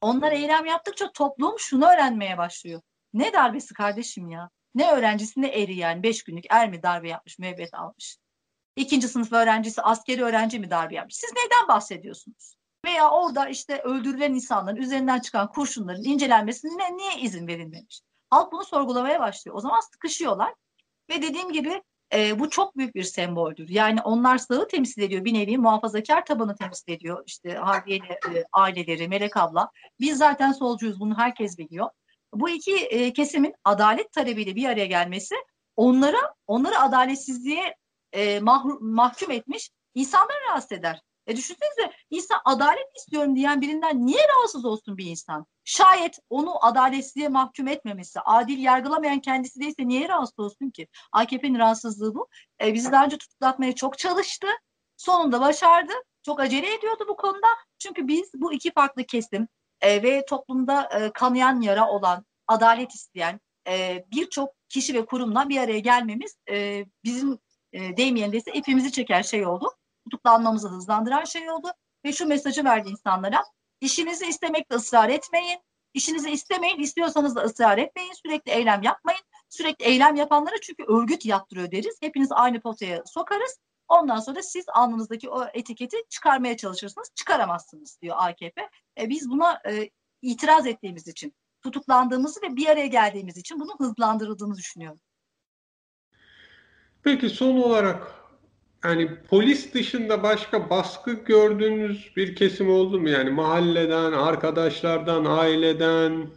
onlar 0.00 0.32
eylem 0.32 0.66
yaptıkça 0.66 1.12
toplum 1.12 1.58
şunu 1.58 1.86
öğrenmeye 1.86 2.38
başlıyor. 2.38 2.80
Ne 3.12 3.32
darbesi 3.32 3.74
kardeşim 3.74 4.30
ya? 4.30 4.50
Ne 4.74 4.92
öğrencisi 4.92 5.42
ne 5.42 5.48
eri 5.48 5.76
yani. 5.76 6.02
Beş 6.02 6.22
günlük 6.24 6.44
er 6.50 6.70
mi 6.70 6.82
darbe 6.82 7.08
yapmış, 7.08 7.38
müebbet 7.38 7.74
almış. 7.74 8.18
İkinci 8.76 9.08
sınıf 9.08 9.32
öğrencisi 9.32 9.82
askeri 9.82 10.24
öğrenci 10.24 10.58
mi 10.58 10.70
darbe 10.70 10.94
yapmış? 10.94 11.14
Siz 11.14 11.32
neyden 11.32 11.68
bahsediyorsunuz? 11.68 12.54
Veya 12.84 13.10
orada 13.10 13.48
işte 13.48 13.82
öldürülen 13.82 14.34
insanların 14.34 14.76
üzerinden 14.76 15.20
çıkan 15.20 15.52
kurşunların 15.52 16.04
incelenmesine 16.04 16.96
niye 16.96 17.20
izin 17.20 17.46
verilmemiş? 17.46 18.00
Halk 18.30 18.52
bunu 18.52 18.64
sorgulamaya 18.64 19.20
başlıyor. 19.20 19.56
O 19.56 19.60
zaman 19.60 19.80
sıkışıyorlar. 19.80 20.54
Ve 21.10 21.22
dediğim 21.22 21.52
gibi 21.52 21.82
e, 22.14 22.38
bu 22.38 22.50
çok 22.50 22.76
büyük 22.76 22.94
bir 22.94 23.02
semboldür. 23.02 23.68
Yani 23.68 24.02
onlar 24.02 24.38
sağı 24.38 24.68
temsil 24.68 25.02
ediyor. 25.02 25.24
Bir 25.24 25.34
nevi 25.34 25.58
muhafazakar 25.58 26.24
tabanı 26.24 26.56
temsil 26.56 26.92
ediyor. 26.92 27.22
İşte 27.26 27.54
Harbiye 27.54 27.98
e, 27.98 28.44
aileleri, 28.52 29.08
Melek 29.08 29.36
abla. 29.36 29.70
Biz 30.00 30.18
zaten 30.18 30.52
solcuyuz 30.52 31.00
bunu 31.00 31.18
herkes 31.18 31.58
biliyor 31.58 31.90
bu 32.34 32.48
iki 32.48 32.76
e, 32.76 33.12
kesimin 33.12 33.54
adalet 33.64 34.12
talebiyle 34.12 34.56
bir 34.56 34.68
araya 34.68 34.86
gelmesi 34.86 35.34
onlara 35.76 36.34
onları 36.46 36.78
adaletsizliğe 36.78 37.76
e, 38.12 38.40
mahkum 38.80 39.30
etmiş 39.30 39.70
insanları 39.94 40.38
rahatsız 40.48 40.72
eder. 40.72 41.02
E 41.26 41.36
düşünsenize 41.36 41.92
insan 42.10 42.40
adalet 42.44 42.96
istiyorum 42.96 43.36
diyen 43.36 43.60
birinden 43.60 44.06
niye 44.06 44.28
rahatsız 44.28 44.64
olsun 44.64 44.96
bir 44.96 45.06
insan? 45.06 45.46
Şayet 45.64 46.18
onu 46.30 46.64
adaletsizliğe 46.64 47.28
mahkum 47.28 47.68
etmemesi, 47.68 48.20
adil 48.20 48.58
yargılamayan 48.58 49.20
kendisi 49.20 49.60
değilse 49.60 49.88
niye 49.88 50.08
rahatsız 50.08 50.38
olsun 50.38 50.70
ki? 50.70 50.88
AKP'nin 51.12 51.58
rahatsızlığı 51.58 52.14
bu. 52.14 52.28
E, 52.62 52.74
bizi 52.74 52.92
daha 52.92 53.04
önce 53.04 53.18
tutuklatmaya 53.18 53.74
çok 53.74 53.98
çalıştı. 53.98 54.46
Sonunda 54.96 55.40
başardı. 55.40 55.92
Çok 56.22 56.40
acele 56.40 56.74
ediyordu 56.74 57.04
bu 57.08 57.16
konuda. 57.16 57.48
Çünkü 57.78 58.08
biz 58.08 58.30
bu 58.34 58.52
iki 58.52 58.72
farklı 58.72 59.04
kesim 59.04 59.48
e, 59.80 60.02
ve 60.02 60.24
toplumda 60.24 60.88
e, 61.00 61.12
kanayan 61.12 61.60
yara 61.60 61.88
olan, 61.88 62.24
adalet 62.46 62.94
isteyen 62.94 63.40
e, 63.68 64.04
birçok 64.12 64.54
kişi 64.68 64.94
ve 64.94 65.06
kurumla 65.06 65.48
bir 65.48 65.58
araya 65.58 65.78
gelmemiz 65.78 66.36
e, 66.50 66.84
bizim 67.04 67.38
e, 67.72 67.96
deyim 67.96 68.16
yerindeyse 68.16 68.52
ipimizi 68.52 68.92
çeken 68.92 69.22
şey 69.22 69.46
oldu. 69.46 69.70
Tutuklanmamızı 70.04 70.68
hızlandıran 70.68 71.24
şey 71.24 71.50
oldu. 71.50 71.68
Ve 72.04 72.12
şu 72.12 72.26
mesajı 72.26 72.64
verdi 72.64 72.88
insanlara. 72.88 73.44
İşinizi 73.80 74.26
istemekle 74.26 74.76
ısrar 74.76 75.08
etmeyin. 75.08 75.58
İşinizi 75.94 76.30
istemeyin, 76.30 76.78
istiyorsanız 76.78 77.36
da 77.36 77.40
ısrar 77.40 77.78
etmeyin. 77.78 78.12
Sürekli 78.12 78.52
eylem 78.52 78.82
yapmayın. 78.82 79.20
Sürekli 79.48 79.84
eylem 79.84 80.16
yapanlara 80.16 80.54
çünkü 80.62 80.84
örgüt 80.88 81.26
yaptırıyor 81.26 81.70
deriz. 81.70 81.96
Hepiniz 82.02 82.32
aynı 82.32 82.60
potaya 82.60 83.02
sokarız. 83.06 83.58
Ondan 83.88 84.20
sonra 84.20 84.42
siz 84.42 84.64
alnınızdaki 84.68 85.30
o 85.30 85.46
etiketi 85.54 85.96
çıkarmaya 86.08 86.56
çalışırsınız. 86.56 87.10
Çıkaramazsınız 87.14 87.98
diyor 88.02 88.16
AKP. 88.18 88.68
E, 89.00 89.08
biz 89.08 89.30
buna 89.30 89.60
e, 89.66 89.90
itiraz 90.22 90.66
ettiğimiz 90.66 91.08
için 91.08 91.34
tutuklandığımızı 91.62 92.42
ve 92.42 92.56
bir 92.56 92.66
araya 92.66 92.86
geldiğimiz 92.86 93.36
için 93.36 93.60
bunun 93.60 93.78
hızlandırıldığını 93.78 94.56
düşünüyorum. 94.56 95.00
Peki 97.02 97.30
son 97.30 97.56
olarak 97.56 98.14
yani 98.84 99.22
polis 99.22 99.74
dışında 99.74 100.22
başka 100.22 100.70
baskı 100.70 101.12
gördüğünüz 101.12 102.12
bir 102.16 102.36
kesim 102.36 102.70
oldu 102.70 103.00
mu? 103.00 103.08
Yani 103.08 103.30
mahalleden, 103.30 104.12
arkadaşlardan, 104.12 105.24
aileden? 105.24 106.30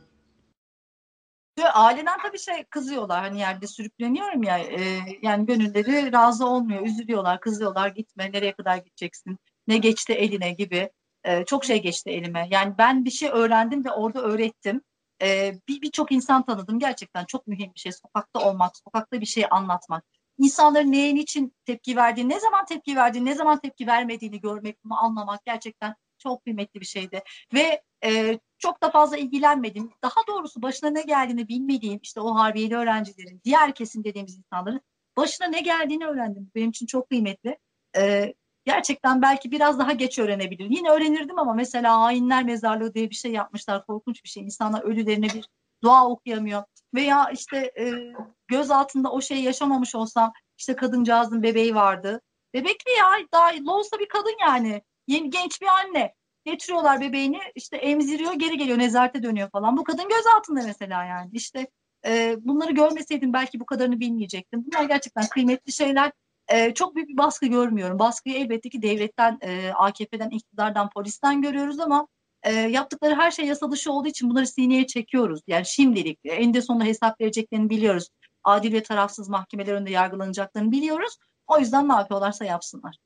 Aileden 1.73 2.19
tabii 2.21 2.39
şey 2.39 2.63
kızıyorlar 2.63 3.21
hani 3.21 3.39
yerde 3.39 3.67
sürükleniyorum 3.67 4.43
ya 4.43 4.59
e, 4.59 4.99
yani 5.21 5.45
gönülleri 5.45 6.11
razı 6.11 6.45
olmuyor 6.45 6.85
üzülüyorlar 6.85 7.39
kızıyorlar 7.39 7.87
gitme 7.87 8.31
nereye 8.31 8.53
kadar 8.53 8.77
gideceksin? 8.77 9.37
Ne 9.67 9.77
geçti 9.77 10.13
eline? 10.13 10.51
gibi 10.53 10.89
e, 11.23 11.45
çok 11.45 11.65
şey 11.65 11.81
geçti 11.81 12.09
elime. 12.09 12.47
Yani 12.51 12.73
ben 12.77 13.05
bir 13.05 13.11
şey 13.11 13.29
öğrendim 13.29 13.85
ve 13.85 13.91
orada 13.91 14.21
öğrettim. 14.21 14.81
E, 15.21 15.53
birçok 15.67 16.09
bir 16.09 16.15
insan 16.15 16.45
tanıdım. 16.45 16.79
Gerçekten 16.79 17.25
çok 17.25 17.47
mühim 17.47 17.71
bir 17.75 17.79
şey. 17.79 17.91
Sokakta 17.91 18.49
olmak 18.49 18.77
sokakta 18.77 19.21
bir 19.21 19.25
şey 19.25 19.45
anlatmak. 19.51 20.03
İnsanların 20.37 20.91
neyin 20.91 21.15
için 21.15 21.53
tepki 21.65 21.95
verdiğini 21.95 22.29
ne 22.29 22.39
zaman 22.39 22.65
tepki 22.65 22.95
verdiğini 22.95 23.25
ne 23.25 23.35
zaman 23.35 23.59
tepki 23.59 23.87
vermediğini 23.87 24.41
görmek 24.41 24.83
bunu 24.83 25.03
anlamak 25.03 25.45
gerçekten 25.45 25.95
çok 26.23 26.43
kıymetli 26.43 26.81
bir 26.81 26.85
şeydi 26.85 27.23
ve 27.53 27.81
e, 28.05 28.39
çok 28.57 28.83
da 28.83 28.91
fazla 28.91 29.17
ilgilenmedim. 29.17 29.91
Daha 30.03 30.27
doğrusu 30.27 30.61
başına 30.61 30.89
ne 30.89 31.01
geldiğini 31.01 31.47
bilmediğim 31.47 31.99
işte 32.03 32.21
o 32.21 32.35
harbiyeli 32.35 32.75
öğrencilerin, 32.75 33.41
diğer 33.43 33.75
kesim 33.75 34.03
dediğimiz 34.03 34.37
insanların 34.37 34.81
başına 35.17 35.47
ne 35.47 35.61
geldiğini 35.61 36.05
öğrendim. 36.05 36.51
Benim 36.55 36.69
için 36.69 36.85
çok 36.85 37.09
kıymetli. 37.09 37.57
E, 37.97 38.33
gerçekten 38.65 39.21
belki 39.21 39.51
biraz 39.51 39.79
daha 39.79 39.91
geç 39.91 40.19
öğrenebilir. 40.19 40.69
Yine 40.69 40.89
öğrenirdim 40.89 41.39
ama 41.39 41.53
mesela 41.53 42.01
hainler 42.01 42.43
mezarlığı 42.43 42.93
diye 42.93 43.09
bir 43.09 43.15
şey 43.15 43.31
yapmışlar. 43.31 43.85
Korkunç 43.85 44.23
bir 44.23 44.29
şey. 44.29 44.43
İnsanlar 44.43 44.83
ölülerine 44.83 45.27
bir 45.27 45.49
dua 45.83 46.07
okuyamıyor. 46.07 46.63
Veya 46.93 47.29
işte 47.31 47.71
e, 47.79 48.13
göz 48.47 48.71
altında 48.71 49.11
o 49.11 49.21
şeyi 49.21 49.43
yaşamamış 49.43 49.95
olsam 49.95 50.33
işte 50.57 50.75
kadıncağızın 50.75 51.43
bebeği 51.43 51.75
vardı. 51.75 52.21
Bebekli 52.53 52.91
ya 52.91 53.05
daha 53.33 53.73
olsa 53.73 53.99
bir 53.99 54.07
kadın 54.07 54.37
yani. 54.41 54.81
Yeni 55.07 55.29
genç 55.29 55.61
bir 55.61 55.67
anne. 55.67 56.13
Getiriyorlar 56.45 57.01
bebeğini 57.01 57.39
işte 57.55 57.77
emziriyor 57.77 58.33
geri 58.33 58.57
geliyor 58.57 58.77
nezarete 58.77 59.23
dönüyor 59.23 59.49
falan. 59.49 59.77
Bu 59.77 59.83
kadın 59.83 60.09
göz 60.09 60.27
altında 60.37 60.61
mesela 60.65 61.03
yani. 61.03 61.29
İşte 61.33 61.67
e, 62.05 62.35
bunları 62.39 62.71
görmeseydim 62.71 63.33
belki 63.33 63.59
bu 63.59 63.65
kadarını 63.65 63.99
bilmeyecektim. 63.99 64.65
Bunlar 64.65 64.83
gerçekten 64.83 65.27
kıymetli 65.27 65.71
şeyler. 65.71 66.11
E, 66.47 66.73
çok 66.73 66.95
büyük 66.95 67.09
bir 67.09 67.17
baskı 67.17 67.45
görmüyorum. 67.45 67.99
Baskıyı 67.99 68.35
elbette 68.35 68.69
ki 68.69 68.81
devletten, 68.81 69.37
e, 69.41 69.71
AKP'den, 69.71 70.29
iktidardan, 70.29 70.89
polisten 70.89 71.41
görüyoruz 71.41 71.79
ama 71.79 72.07
e, 72.43 72.53
yaptıkları 72.53 73.15
her 73.15 73.31
şey 73.31 73.45
yasa 73.45 73.71
dışı 73.71 73.91
olduğu 73.91 74.07
için 74.07 74.29
bunları 74.29 74.47
sineye 74.47 74.87
çekiyoruz. 74.87 75.41
Yani 75.47 75.65
şimdilik 75.65 76.19
eninde 76.23 76.61
sonunda 76.61 76.83
hesap 76.83 77.21
vereceklerini 77.21 77.69
biliyoruz. 77.69 78.09
Adil 78.43 78.73
ve 78.73 78.83
tarafsız 78.83 79.29
mahkemeler 79.29 79.73
önünde 79.73 79.91
yargılanacaklarını 79.91 80.71
biliyoruz. 80.71 81.17
O 81.47 81.59
yüzden 81.59 81.89
ne 81.89 81.93
yapıyorlarsa 81.93 82.45
yapsınlar. 82.45 82.97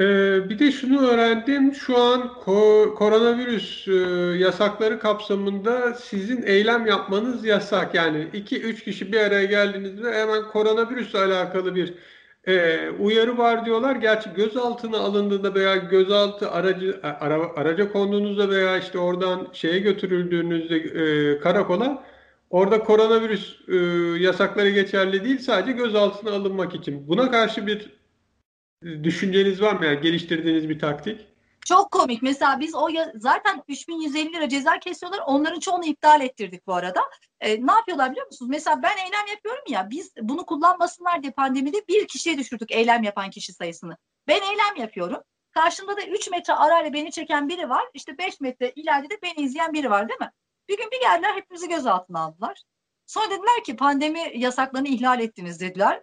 Ee, 0.00 0.48
bir 0.50 0.58
de 0.58 0.72
şunu 0.72 1.06
öğrendim. 1.08 1.74
Şu 1.74 1.98
an 1.98 2.20
ko- 2.20 2.94
koronavirüs 2.94 3.88
e, 3.88 3.92
yasakları 4.38 4.98
kapsamında 4.98 5.94
sizin 5.94 6.42
eylem 6.42 6.86
yapmanız 6.86 7.44
yasak. 7.44 7.94
Yani 7.94 8.28
2-3 8.32 8.84
kişi 8.84 9.12
bir 9.12 9.20
araya 9.20 9.44
geldiğinizde 9.44 10.12
hemen 10.12 10.48
koronavirüsle 10.48 11.18
alakalı 11.18 11.74
bir 11.74 11.94
e, 12.46 12.90
uyarı 12.90 13.38
var 13.38 13.64
diyorlar. 13.66 13.96
Gerçi 13.96 14.30
gözaltına 14.36 14.98
alındığında 14.98 15.54
veya 15.54 15.76
gözaltı 15.76 16.50
aracı 16.50 17.00
ara, 17.02 17.56
araca 17.56 17.92
konduğunuzda 17.92 18.48
veya 18.48 18.78
işte 18.78 18.98
oradan 18.98 19.48
şeye 19.52 19.78
götürüldüğünüzde 19.78 20.76
e, 20.76 21.38
karakola 21.38 22.04
orada 22.50 22.78
koronavirüs 22.78 23.56
e, 23.68 23.76
yasakları 24.24 24.70
geçerli 24.70 25.24
değil. 25.24 25.38
Sadece 25.38 25.72
gözaltına 25.72 26.30
alınmak 26.30 26.74
için. 26.74 27.08
Buna 27.08 27.30
karşı 27.30 27.66
bir 27.66 27.90
düşünceniz 28.84 29.60
var 29.60 29.74
mı? 29.74 29.84
Yani 29.84 30.00
geliştirdiğiniz 30.00 30.68
bir 30.68 30.78
taktik? 30.78 31.26
Çok 31.64 31.90
komik. 31.90 32.22
Mesela 32.22 32.60
biz 32.60 32.74
o 32.74 32.88
ya, 32.88 33.12
zaten 33.16 33.62
3150 33.68 34.32
lira 34.32 34.48
ceza 34.48 34.78
kesiyorlar. 34.78 35.20
Onların 35.26 35.60
çoğunu 35.60 35.84
iptal 35.84 36.20
ettirdik 36.20 36.66
bu 36.66 36.74
arada. 36.74 37.00
E, 37.40 37.66
ne 37.66 37.72
yapıyorlar 37.72 38.10
biliyor 38.10 38.26
musunuz? 38.26 38.50
Mesela 38.50 38.82
ben 38.82 38.96
eylem 38.96 39.26
yapıyorum 39.30 39.64
ya 39.68 39.90
biz 39.90 40.12
bunu 40.20 40.46
kullanmasınlar 40.46 41.22
diye 41.22 41.32
pandemide 41.32 41.88
bir 41.88 42.08
kişiye 42.08 42.38
düşürdük 42.38 42.72
eylem 42.72 43.02
yapan 43.02 43.30
kişi 43.30 43.52
sayısını. 43.52 43.96
Ben 44.28 44.40
eylem 44.42 44.76
yapıyorum. 44.76 45.22
Karşımda 45.50 45.96
da 45.96 46.02
3 46.02 46.30
metre 46.30 46.52
arayla 46.52 46.92
beni 46.92 47.10
çeken 47.10 47.48
biri 47.48 47.68
var. 47.68 47.84
İşte 47.94 48.18
5 48.18 48.40
metre 48.40 48.72
ileride 48.76 49.10
de 49.10 49.18
beni 49.22 49.44
izleyen 49.44 49.72
biri 49.72 49.90
var 49.90 50.08
değil 50.08 50.20
mi? 50.20 50.30
Bir 50.68 50.76
gün 50.76 50.90
bir 50.90 51.00
geldiler 51.00 51.34
hepimizi 51.34 51.68
gözaltına 51.68 52.20
aldılar. 52.20 52.62
Sonra 53.06 53.30
dediler 53.30 53.64
ki 53.66 53.76
pandemi 53.76 54.32
yasaklarını 54.34 54.88
ihlal 54.88 55.20
ettiniz 55.20 55.60
dediler. 55.60 56.02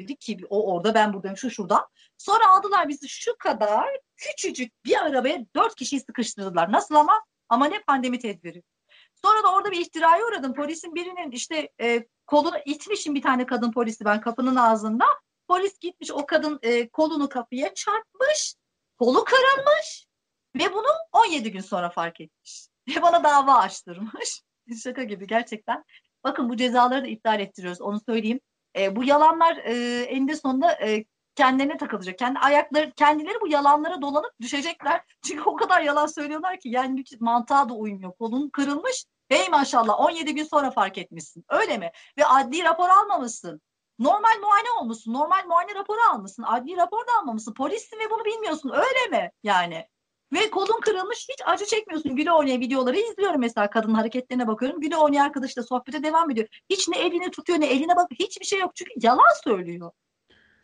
Dedik 0.00 0.20
ki 0.20 0.38
o 0.50 0.74
orada 0.74 0.94
ben 0.94 1.12
buradayım 1.12 1.36
şu 1.36 1.50
şurada. 1.50 1.88
Sonra 2.18 2.50
aldılar 2.50 2.88
bizi 2.88 3.08
şu 3.08 3.36
kadar 3.38 3.88
küçücük 4.16 4.84
bir 4.84 4.96
arabaya 5.06 5.46
dört 5.56 5.74
kişiyi 5.74 6.00
sıkıştırdılar. 6.00 6.72
Nasıl 6.72 6.94
ama? 6.94 7.24
Ama 7.48 7.66
ne 7.66 7.82
pandemi 7.82 8.18
tedbiri. 8.18 8.62
Sonra 9.24 9.42
da 9.42 9.54
orada 9.54 9.70
bir 9.70 9.80
iftiraya 9.80 10.26
uğradım. 10.26 10.54
Polisin 10.54 10.94
birinin 10.94 11.30
işte 11.30 11.68
e, 11.80 12.06
kolunu 12.26 12.56
itmişim 12.64 13.14
bir 13.14 13.22
tane 13.22 13.46
kadın 13.46 13.72
polisi 13.72 14.04
ben 14.04 14.20
kapının 14.20 14.56
ağzında. 14.56 15.04
Polis 15.48 15.78
gitmiş 15.78 16.10
o 16.10 16.26
kadın 16.26 16.58
e, 16.62 16.88
kolunu 16.88 17.28
kapıya 17.28 17.74
çarpmış. 17.74 18.54
Kolu 18.98 19.24
kırılmış. 19.24 20.06
Ve 20.56 20.72
bunu 20.72 20.88
17 21.12 21.52
gün 21.52 21.60
sonra 21.60 21.90
fark 21.90 22.20
etmiş. 22.20 22.68
Ve 22.88 23.02
bana 23.02 23.24
dava 23.24 23.54
açtırmış. 23.54 24.42
Şaka 24.82 25.02
gibi 25.02 25.26
gerçekten. 25.26 25.84
Bakın 26.24 26.48
bu 26.48 26.56
cezaları 26.56 27.02
da 27.04 27.06
iptal 27.06 27.40
ettiriyoruz. 27.40 27.80
Onu 27.80 28.00
söyleyeyim. 28.00 28.40
E, 28.76 28.96
bu 28.96 29.04
yalanlar 29.04 29.56
e, 29.56 30.02
eninde 30.02 30.36
sonunda 30.36 30.72
e, 30.72 31.04
kendilerine 31.34 31.76
takılacak. 31.76 32.18
Kendi 32.18 32.38
ayakları 32.38 32.92
kendileri 32.92 33.40
bu 33.40 33.48
yalanlara 33.48 34.02
dolanıp 34.02 34.32
düşecekler. 34.40 35.02
Çünkü 35.26 35.42
o 35.42 35.56
kadar 35.56 35.82
yalan 35.82 36.06
söylüyorlar 36.06 36.60
ki 36.60 36.68
yani 36.68 37.04
mantığa 37.20 37.68
da 37.68 37.74
uymuyor. 37.74 38.12
Kolun 38.12 38.48
kırılmış. 38.48 39.04
Hey 39.28 39.48
maşallah 39.48 40.00
17 40.00 40.34
gün 40.34 40.44
sonra 40.44 40.70
fark 40.70 40.98
etmişsin. 40.98 41.44
Öyle 41.48 41.78
mi? 41.78 41.90
Ve 42.18 42.26
adli 42.26 42.64
rapor 42.64 42.88
almamışsın. 42.88 43.60
Normal 43.98 44.38
muayene 44.40 44.70
olmuşsun. 44.80 45.12
Normal 45.12 45.46
muayene 45.46 45.74
raporu 45.74 46.00
almışsın. 46.12 46.42
Adli 46.42 46.76
rapor 46.76 47.06
da 47.06 47.12
almamışsın. 47.20 47.54
Polissin 47.54 47.98
ve 47.98 48.10
bunu 48.10 48.24
bilmiyorsun. 48.24 48.70
Öyle 48.70 49.16
mi? 49.16 49.30
Yani. 49.42 49.86
Ve 50.32 50.50
kolun 50.50 50.80
kırılmış 50.80 51.28
hiç 51.28 51.40
acı 51.46 51.66
çekmiyorsun. 51.66 52.16
Güle 52.16 52.32
oynaya 52.32 52.60
videoları 52.60 52.96
izliyorum 52.98 53.40
mesela 53.40 53.70
kadın 53.70 53.94
hareketlerine 53.94 54.46
bakıyorum. 54.46 54.80
Güle 54.80 54.96
oynaya 54.96 55.24
arkadaşla 55.24 55.62
sohbete 55.62 56.02
devam 56.02 56.30
ediyor. 56.30 56.46
Hiç 56.70 56.88
ne 56.88 56.98
elini 56.98 57.30
tutuyor 57.30 57.60
ne 57.60 57.66
eline 57.66 57.96
bak 57.96 58.10
hiçbir 58.18 58.46
şey 58.46 58.60
yok. 58.60 58.72
Çünkü 58.74 58.92
yalan 59.02 59.42
söylüyor. 59.44 59.90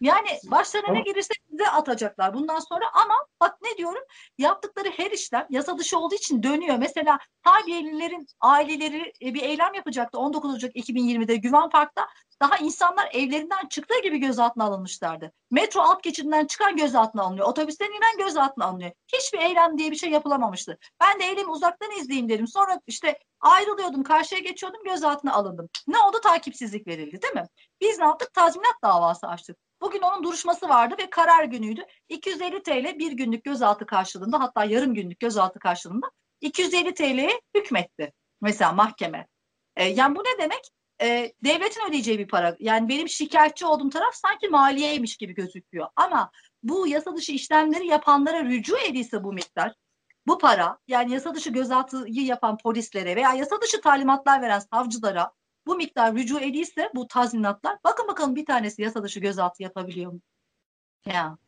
Yani 0.00 0.28
başlarına 0.50 0.92
ne 0.92 1.00
gelirse 1.00 1.34
bize 1.50 1.68
atacaklar 1.70 2.34
bundan 2.34 2.58
sonra 2.58 2.84
ama 2.92 3.14
bak 3.40 3.58
ne 3.62 3.76
diyorum 3.76 4.02
yaptıkları 4.38 4.88
her 4.88 5.10
işlem 5.10 5.46
yasa 5.50 5.78
dışı 5.78 5.98
olduğu 5.98 6.14
için 6.14 6.42
dönüyor. 6.42 6.76
Mesela 6.78 7.18
Harbiyelilerin 7.42 8.26
aileleri 8.40 9.12
e, 9.22 9.34
bir 9.34 9.42
eylem 9.42 9.74
yapacaktı 9.74 10.18
19 10.18 10.54
Ocak 10.54 10.76
2020'de 10.76 11.36
Güven 11.36 11.68
Park'ta. 11.68 12.08
Daha 12.42 12.56
insanlar 12.56 13.08
evlerinden 13.12 13.68
çıktığı 13.68 14.00
gibi 14.02 14.18
gözaltına 14.18 14.64
alınmışlardı. 14.64 15.32
Metro 15.50 15.80
alt 15.80 16.02
geçidinden 16.02 16.46
çıkan 16.46 16.76
gözaltına 16.76 17.22
alınıyor. 17.22 17.48
Otobüsten 17.48 17.86
inen 17.86 18.26
gözaltına 18.26 18.64
alınıyor. 18.64 18.90
Hiçbir 19.12 19.38
eylem 19.38 19.78
diye 19.78 19.90
bir 19.90 19.96
şey 19.96 20.10
yapılamamıştı. 20.10 20.78
Ben 21.00 21.20
de 21.20 21.24
eylemi 21.24 21.50
uzaktan 21.50 21.90
izleyeyim 21.90 22.28
dedim. 22.28 22.46
Sonra 22.46 22.80
işte 22.86 23.18
ayrılıyordum, 23.40 24.02
karşıya 24.02 24.40
geçiyordum, 24.40 24.80
gözaltına 24.84 25.32
alındım. 25.32 25.68
Ne 25.86 25.98
oldu? 25.98 26.20
Takipsizlik 26.22 26.86
verildi 26.86 27.22
değil 27.22 27.34
mi? 27.34 27.46
Biz 27.80 27.98
ne 27.98 28.04
yaptık? 28.04 28.32
Tazminat 28.32 28.82
davası 28.82 29.26
açtık. 29.26 29.65
Bugün 29.86 30.00
onun 30.00 30.22
duruşması 30.22 30.68
vardı 30.68 30.94
ve 30.98 31.10
karar 31.10 31.44
günüydü. 31.44 31.82
250 32.08 32.62
TL 32.62 32.98
bir 32.98 33.12
günlük 33.12 33.44
gözaltı 33.44 33.86
karşılığında 33.86 34.40
hatta 34.40 34.64
yarım 34.64 34.94
günlük 34.94 35.20
gözaltı 35.20 35.58
karşılığında 35.58 36.10
250 36.40 36.94
TL'ye 36.94 37.40
hükmetti. 37.56 38.12
Mesela 38.40 38.72
mahkeme. 38.72 39.26
E, 39.76 39.84
yani 39.84 40.16
bu 40.16 40.20
ne 40.20 40.42
demek? 40.42 40.70
E, 41.02 41.32
devletin 41.44 41.88
ödeyeceği 41.88 42.18
bir 42.18 42.28
para. 42.28 42.56
Yani 42.58 42.88
benim 42.88 43.08
şikayetçi 43.08 43.66
olduğum 43.66 43.90
taraf 43.90 44.14
sanki 44.14 44.48
maliyeymiş 44.48 45.16
gibi 45.16 45.34
gözüküyor. 45.34 45.88
Ama 45.96 46.30
bu 46.62 46.86
yasa 46.86 47.16
dışı 47.16 47.32
işlemleri 47.32 47.86
yapanlara 47.86 48.44
rücu 48.44 48.78
edilse 48.78 49.24
bu 49.24 49.32
miktar, 49.32 49.72
bu 50.26 50.38
para 50.38 50.78
yani 50.88 51.12
yasa 51.12 51.34
dışı 51.34 51.50
gözaltıyı 51.50 52.24
yapan 52.24 52.58
polislere 52.58 53.16
veya 53.16 53.32
yasa 53.32 53.60
dışı 53.60 53.80
talimatlar 53.80 54.42
veren 54.42 54.62
savcılara 54.72 55.32
bu 55.66 55.76
miktar 55.76 56.14
rücu 56.14 56.40
edilse 56.40 56.90
bu 56.94 57.08
tazminatlar 57.08 57.78
bakın 57.84 58.08
bakalım 58.08 58.36
bir 58.36 58.46
tanesi 58.46 58.82
yasa 58.82 59.02
dışı 59.02 59.20
gözaltı 59.20 59.62
yapabiliyor 59.62 60.12
mu? 60.12 60.20
Ya. 61.06 61.38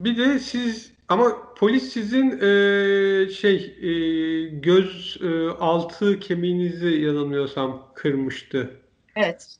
Bir 0.00 0.18
de 0.18 0.38
siz 0.38 0.92
ama 1.08 1.54
polis 1.54 1.92
sizin 1.92 2.30
e, 2.30 3.28
şey 3.30 3.76
e, 3.80 3.90
göz 4.48 5.18
e, 5.22 5.48
altı 5.50 6.20
kemiğinizi 6.20 6.88
yanılmıyorsam 6.88 7.92
kırmıştı. 7.94 8.80
Evet. 9.16 9.56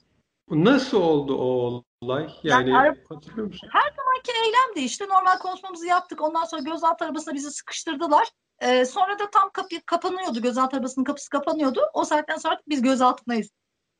Nasıl 0.51 1.01
oldu 1.01 1.37
o 1.39 1.83
olay? 2.01 2.31
Yani, 2.43 2.71
yani 2.71 2.99
hatırlıyor 3.09 3.47
musun? 3.47 3.69
Her 3.73 3.93
zamanki 3.97 4.33
eylemdi 4.45 4.81
işte 4.81 5.05
normal 5.09 5.39
konuşmamızı 5.39 5.87
yaptık. 5.87 6.23
Ondan 6.23 6.45
sonra 6.45 6.63
gözaltı 6.63 7.05
arabasına 7.05 7.35
bizi 7.35 7.51
sıkıştırdılar. 7.51 8.29
Ee, 8.61 8.85
sonra 8.85 9.19
da 9.19 9.31
tam 9.31 9.51
kapı 9.53 9.77
kapanıyordu. 9.87 10.43
Gözaltı 10.43 10.77
arabasının 10.77 11.05
kapısı 11.05 11.31
kapanıyordu. 11.31 11.81
O 11.95 12.05
saatten 12.05 12.37
sonra 12.37 12.61
biz 12.69 12.83
gözaltındayız 12.83 13.51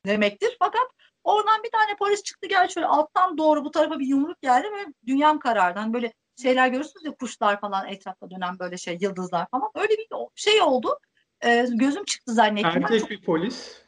demektir. 0.07 0.57
Fakat 0.59 0.87
oradan 1.25 1.63
bir 1.65 1.71
tane 1.71 1.97
polis 1.97 2.23
çıktı 2.23 2.47
geldi 2.47 2.73
şöyle 2.73 2.87
alttan 2.87 3.39
doğru 3.39 3.65
bu 3.65 3.71
tarafa 3.71 3.99
bir 3.99 4.07
yumruk 4.07 4.43
geldi 4.43 4.67
ve 4.67 4.93
dünyam 5.07 5.39
karardı. 5.39 5.79
Hani 5.79 5.93
böyle 5.93 6.13
şeyler 6.43 6.69
görürsünüz 6.69 7.05
ya 7.05 7.15
kuşlar 7.15 7.61
falan 7.61 7.89
etrafta 7.89 8.31
dönen 8.31 8.59
böyle 8.59 8.77
şey 8.79 8.99
yıldızlar 9.01 9.47
falan. 9.51 9.71
Öyle 9.75 9.93
bir 9.93 10.09
şey 10.35 10.63
oldu. 10.63 10.99
e, 11.41 11.67
gözüm 11.71 12.05
çıktı 12.05 12.35
zannettim. 12.35 12.85
Erkek 12.85 13.11
bir 13.11 13.23
polis. 13.23 13.83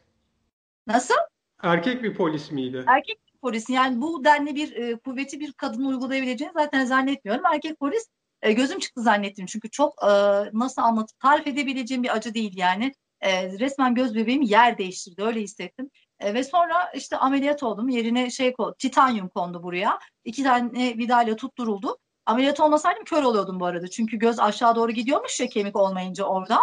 Nasıl? 0.87 1.15
Erkek 1.63 2.03
bir 2.03 2.15
polis 2.15 2.51
miydi? 2.51 2.85
Erkek 2.87 3.19
polis 3.43 3.71
yani 3.71 4.01
bu 4.01 4.25
denli 4.25 4.55
bir 4.55 4.77
e, 4.77 4.99
kuvveti 4.99 5.41
bir 5.41 5.53
kadın 5.53 5.85
uygulayabileceğini 5.85 6.53
zaten 6.55 6.85
zannetmiyorum. 6.85 7.47
Erkek 7.47 7.79
polis 7.79 8.07
e, 8.43 8.53
gözüm 8.53 8.79
çıktı 8.79 9.03
zannettim 9.03 9.47
çünkü 9.47 9.71
çok 9.71 9.95
e, 10.03 10.09
nasıl 10.53 10.83
anlatıp 10.83 11.21
tarif 11.21 11.47
edebileceğim 11.47 12.03
bir 12.03 12.17
acı 12.17 12.35
değil 12.35 12.57
yani. 12.57 12.95
E, 13.21 13.59
resmen 13.59 13.95
göz 13.95 14.15
bebeğim 14.15 14.43
yer 14.43 14.79
değiştirdi 14.79 15.23
öyle 15.23 15.41
hissettim. 15.41 15.91
E, 16.21 16.35
ve 16.35 16.45
sonra 16.45 16.91
işte 16.95 17.17
ameliyat 17.17 17.63
oldum 17.63 17.89
yerine 17.89 18.31
şey 18.31 18.55
titanyum 18.79 19.29
kondu 19.29 19.63
buraya. 19.63 19.99
İki 20.25 20.43
tane 20.43 20.99
vidayla 20.99 21.37
tutturuldu. 21.37 21.99
Ameliyat 22.27 22.61
olmasaydım 22.61 23.05
kör 23.05 23.23
oluyordum 23.23 23.61
bu 23.61 23.67
arada. 23.67 23.89
Çünkü 23.89 24.17
göz 24.17 24.39
aşağı 24.39 24.77
doğru 24.77 24.93
gidiyormuş 24.93 25.41
ya 25.41 25.49
kemik 25.49 25.77
olmayınca 25.77 26.25
orada. 26.25 26.61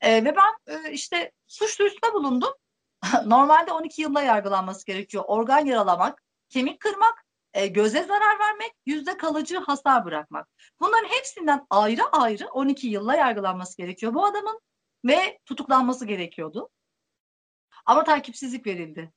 E, 0.00 0.24
ve 0.24 0.36
ben 0.36 0.74
e, 0.74 0.92
işte 0.92 1.32
suç 1.46 1.78
duyusunda 1.78 2.14
bulundum. 2.14 2.52
Normalde 3.26 3.72
12 3.72 4.02
yılda 4.02 4.22
yargılanması 4.22 4.86
gerekiyor. 4.86 5.24
Organ 5.26 5.66
yaralamak, 5.66 6.22
kemik 6.48 6.80
kırmak, 6.80 7.24
e, 7.54 7.66
göze 7.66 8.02
zarar 8.02 8.38
vermek, 8.38 8.72
yüzde 8.86 9.16
kalıcı 9.16 9.58
hasar 9.58 10.04
bırakmak. 10.04 10.48
Bunların 10.80 11.08
hepsinden 11.08 11.66
ayrı 11.70 12.02
ayrı 12.12 12.48
12 12.48 12.86
yılla 12.86 13.14
yargılanması 13.14 13.76
gerekiyor 13.76 14.14
bu 14.14 14.24
adamın 14.24 14.60
ve 15.04 15.38
tutuklanması 15.46 16.06
gerekiyordu. 16.06 16.68
Ama 17.86 18.04
takipsizlik 18.04 18.66
verildi. 18.66 19.12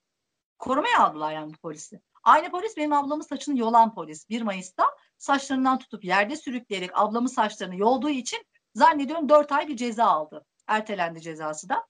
Korumaya 0.59 0.99
aldılar 0.99 1.33
yani 1.33 1.53
polisi. 1.53 2.01
Aynı 2.23 2.51
polis 2.51 2.77
benim 2.77 2.93
ablamın 2.93 3.23
saçını 3.23 3.59
yolan 3.59 3.93
polis. 3.95 4.29
1 4.29 4.41
Mayıs'ta 4.41 4.85
saçlarından 5.17 5.79
tutup 5.79 6.05
yerde 6.05 6.35
sürükleyerek 6.35 6.91
ablamın 6.93 7.27
saçlarını 7.27 7.75
yolduğu 7.75 8.09
için 8.09 8.45
zannediyorum 8.75 9.29
4 9.29 9.51
ay 9.51 9.67
bir 9.67 9.75
ceza 9.75 10.05
aldı. 10.05 10.45
Ertelendi 10.67 11.21
cezası 11.21 11.69
da. 11.69 11.87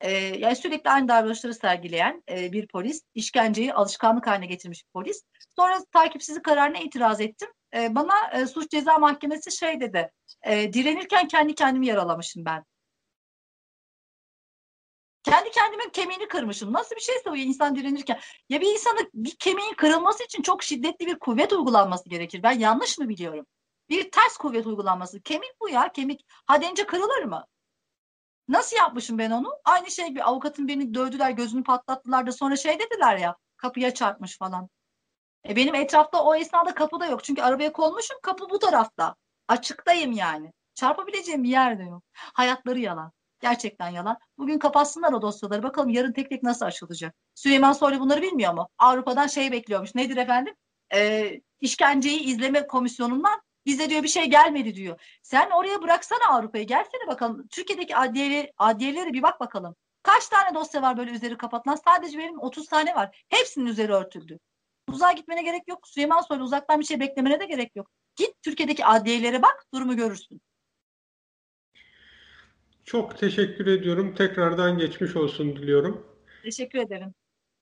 Ee, 0.00 0.10
yani 0.12 0.56
sürekli 0.56 0.90
aynı 0.90 1.08
davranışları 1.08 1.54
sergileyen 1.54 2.22
e, 2.30 2.52
bir 2.52 2.66
polis, 2.66 3.02
işkenceyi 3.14 3.74
alışkanlık 3.74 4.26
haline 4.26 4.46
getirmiş 4.46 4.84
bir 4.84 4.90
polis. 4.92 5.22
Sonra 5.56 5.84
takipsizlik 5.92 6.44
kararına 6.44 6.78
itiraz 6.78 7.20
ettim. 7.20 7.48
E, 7.74 7.94
bana 7.94 8.30
e, 8.32 8.46
suç 8.46 8.70
ceza 8.70 8.98
mahkemesi 8.98 9.56
şey 9.56 9.80
dedi, 9.80 10.10
e, 10.42 10.72
direnirken 10.72 11.28
kendi 11.28 11.54
kendimi 11.54 11.86
yaralamışım 11.86 12.44
ben. 12.44 12.64
Kendi 15.28 15.50
kendime 15.50 15.90
kemiğini 15.92 16.28
kırmışım. 16.28 16.72
Nasıl 16.72 16.96
bir 16.96 17.00
şeyse 17.00 17.30
o 17.30 17.36
insan 17.36 17.76
direnirken. 17.76 18.20
Ya 18.48 18.60
bir 18.60 18.72
insanın 18.72 19.10
bir 19.14 19.36
kemiğin 19.36 19.74
kırılması 19.74 20.24
için 20.24 20.42
çok 20.42 20.62
şiddetli 20.62 21.06
bir 21.06 21.18
kuvvet 21.18 21.52
uygulanması 21.52 22.08
gerekir. 22.08 22.42
Ben 22.42 22.58
yanlış 22.58 22.98
mı 22.98 23.08
biliyorum? 23.08 23.46
Bir 23.88 24.10
ters 24.10 24.36
kuvvet 24.36 24.66
uygulanması. 24.66 25.22
Kemik 25.22 25.52
bu 25.60 25.68
ya. 25.68 25.92
Kemik 25.92 26.26
ha 26.46 26.62
deyince 26.62 26.86
kırılır 26.86 27.24
mı? 27.24 27.46
Nasıl 28.48 28.76
yapmışım 28.76 29.18
ben 29.18 29.30
onu? 29.30 29.52
Aynı 29.64 29.90
şey 29.90 30.14
bir 30.14 30.28
avukatın 30.28 30.68
beni 30.68 30.94
dövdüler, 30.94 31.30
gözünü 31.30 31.64
patlattılar 31.64 32.26
da 32.26 32.32
sonra 32.32 32.56
şey 32.56 32.78
dediler 32.78 33.16
ya 33.16 33.36
kapıya 33.56 33.94
çarpmış 33.94 34.38
falan. 34.38 34.68
E 35.48 35.56
benim 35.56 35.74
etrafta 35.74 36.24
o 36.24 36.34
esnada 36.34 36.74
kapı 36.74 37.00
da 37.00 37.06
yok. 37.06 37.24
Çünkü 37.24 37.42
arabaya 37.42 37.72
konmuşum 37.72 38.16
kapı 38.22 38.50
bu 38.50 38.58
tarafta. 38.58 39.14
Açıktayım 39.48 40.12
yani. 40.12 40.52
Çarpabileceğim 40.74 41.44
bir 41.44 41.48
yer 41.48 41.78
de 41.78 41.82
yok. 41.82 42.02
Hayatları 42.14 42.80
yalan. 42.80 43.12
Gerçekten 43.40 43.88
yalan. 43.88 44.18
Bugün 44.38 44.58
kapatsınlar 44.58 45.12
o 45.12 45.22
dosyaları. 45.22 45.62
Bakalım 45.62 45.88
yarın 45.88 46.12
tek 46.12 46.30
tek 46.30 46.42
nasıl 46.42 46.66
açılacak. 46.66 47.14
Süleyman 47.34 47.72
Soylu 47.72 48.00
bunları 48.00 48.22
bilmiyor 48.22 48.54
mu? 48.54 48.68
Avrupa'dan 48.78 49.26
şey 49.26 49.52
bekliyormuş. 49.52 49.94
Nedir 49.94 50.16
efendim? 50.16 50.54
Ee, 50.94 51.40
işkenceyi 51.60 52.20
izleme 52.20 52.66
komisyonundan 52.66 53.40
bize 53.66 53.90
diyor 53.90 54.02
bir 54.02 54.08
şey 54.08 54.24
gelmedi 54.24 54.74
diyor. 54.74 55.00
Sen 55.22 55.50
oraya 55.50 55.82
bıraksana 55.82 56.28
Avrupa'yı. 56.30 56.66
Gelsene 56.66 57.06
bakalım. 57.06 57.48
Türkiye'deki 57.48 57.96
adliyeleri, 57.96 58.52
adliyelere 58.58 59.12
bir 59.12 59.22
bak 59.22 59.40
bakalım. 59.40 59.76
Kaç 60.02 60.28
tane 60.28 60.54
dosya 60.54 60.82
var 60.82 60.96
böyle 60.96 61.10
üzeri 61.10 61.36
kapatılan? 61.36 61.78
Sadece 61.84 62.18
benim 62.18 62.40
30 62.40 62.66
tane 62.68 62.94
var. 62.94 63.24
Hepsinin 63.28 63.66
üzeri 63.66 63.92
örtüldü. 63.92 64.38
Uzağa 64.88 65.12
gitmene 65.12 65.42
gerek 65.42 65.68
yok. 65.68 65.88
Süleyman 65.88 66.20
Soylu 66.20 66.44
uzaktan 66.44 66.80
bir 66.80 66.84
şey 66.84 67.00
beklemene 67.00 67.40
de 67.40 67.46
gerek 67.46 67.76
yok. 67.76 67.90
Git 68.16 68.42
Türkiye'deki 68.42 68.84
adliyelere 68.84 69.42
bak, 69.42 69.66
durumu 69.74 69.96
görürsün. 69.96 70.40
Çok 72.88 73.18
teşekkür 73.18 73.66
ediyorum. 73.66 74.14
Tekrardan 74.14 74.78
geçmiş 74.78 75.16
olsun 75.16 75.56
diliyorum. 75.56 76.06
Teşekkür 76.42 76.78
ederim. 76.78 77.14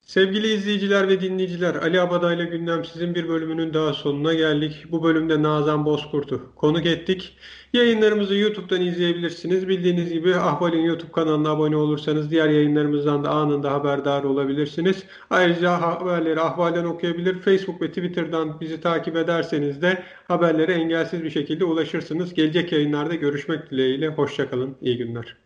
Sevgili 0.06 0.48
izleyiciler 0.48 1.08
ve 1.08 1.20
dinleyiciler, 1.20 1.74
Ali 1.74 2.00
Abadayla 2.00 2.44
Gündem 2.44 2.84
sizin 2.84 3.14
bir 3.14 3.28
bölümünün 3.28 3.74
daha 3.74 3.92
sonuna 3.92 4.34
geldik. 4.34 4.84
Bu 4.90 5.02
bölümde 5.04 5.42
Nazan 5.42 5.84
Bozkurt'u 5.84 6.54
konuk 6.56 6.86
ettik. 6.86 7.36
Yayınlarımızı 7.72 8.34
YouTube'dan 8.34 8.80
izleyebilirsiniz. 8.80 9.68
Bildiğiniz 9.68 10.12
gibi 10.12 10.34
Ahval'in 10.36 10.82
YouTube 10.82 11.12
kanalına 11.12 11.50
abone 11.50 11.76
olursanız 11.76 12.30
diğer 12.30 12.48
yayınlarımızdan 12.48 13.24
da 13.24 13.30
anında 13.30 13.72
haberdar 13.72 14.24
olabilirsiniz. 14.24 15.04
Ayrıca 15.30 15.80
haberleri 15.80 16.40
Ahval'den 16.40 16.84
okuyabilir. 16.84 17.34
Facebook 17.40 17.82
ve 17.82 17.88
Twitter'dan 17.88 18.60
bizi 18.60 18.80
takip 18.80 19.16
ederseniz 19.16 19.82
de 19.82 20.02
haberlere 20.28 20.72
engelsiz 20.72 21.24
bir 21.24 21.30
şekilde 21.30 21.64
ulaşırsınız. 21.64 22.34
Gelecek 22.34 22.72
yayınlarda 22.72 23.14
görüşmek 23.14 23.70
dileğiyle. 23.70 24.08
Hoşçakalın. 24.08 24.76
İyi 24.80 24.96
günler. 24.98 25.45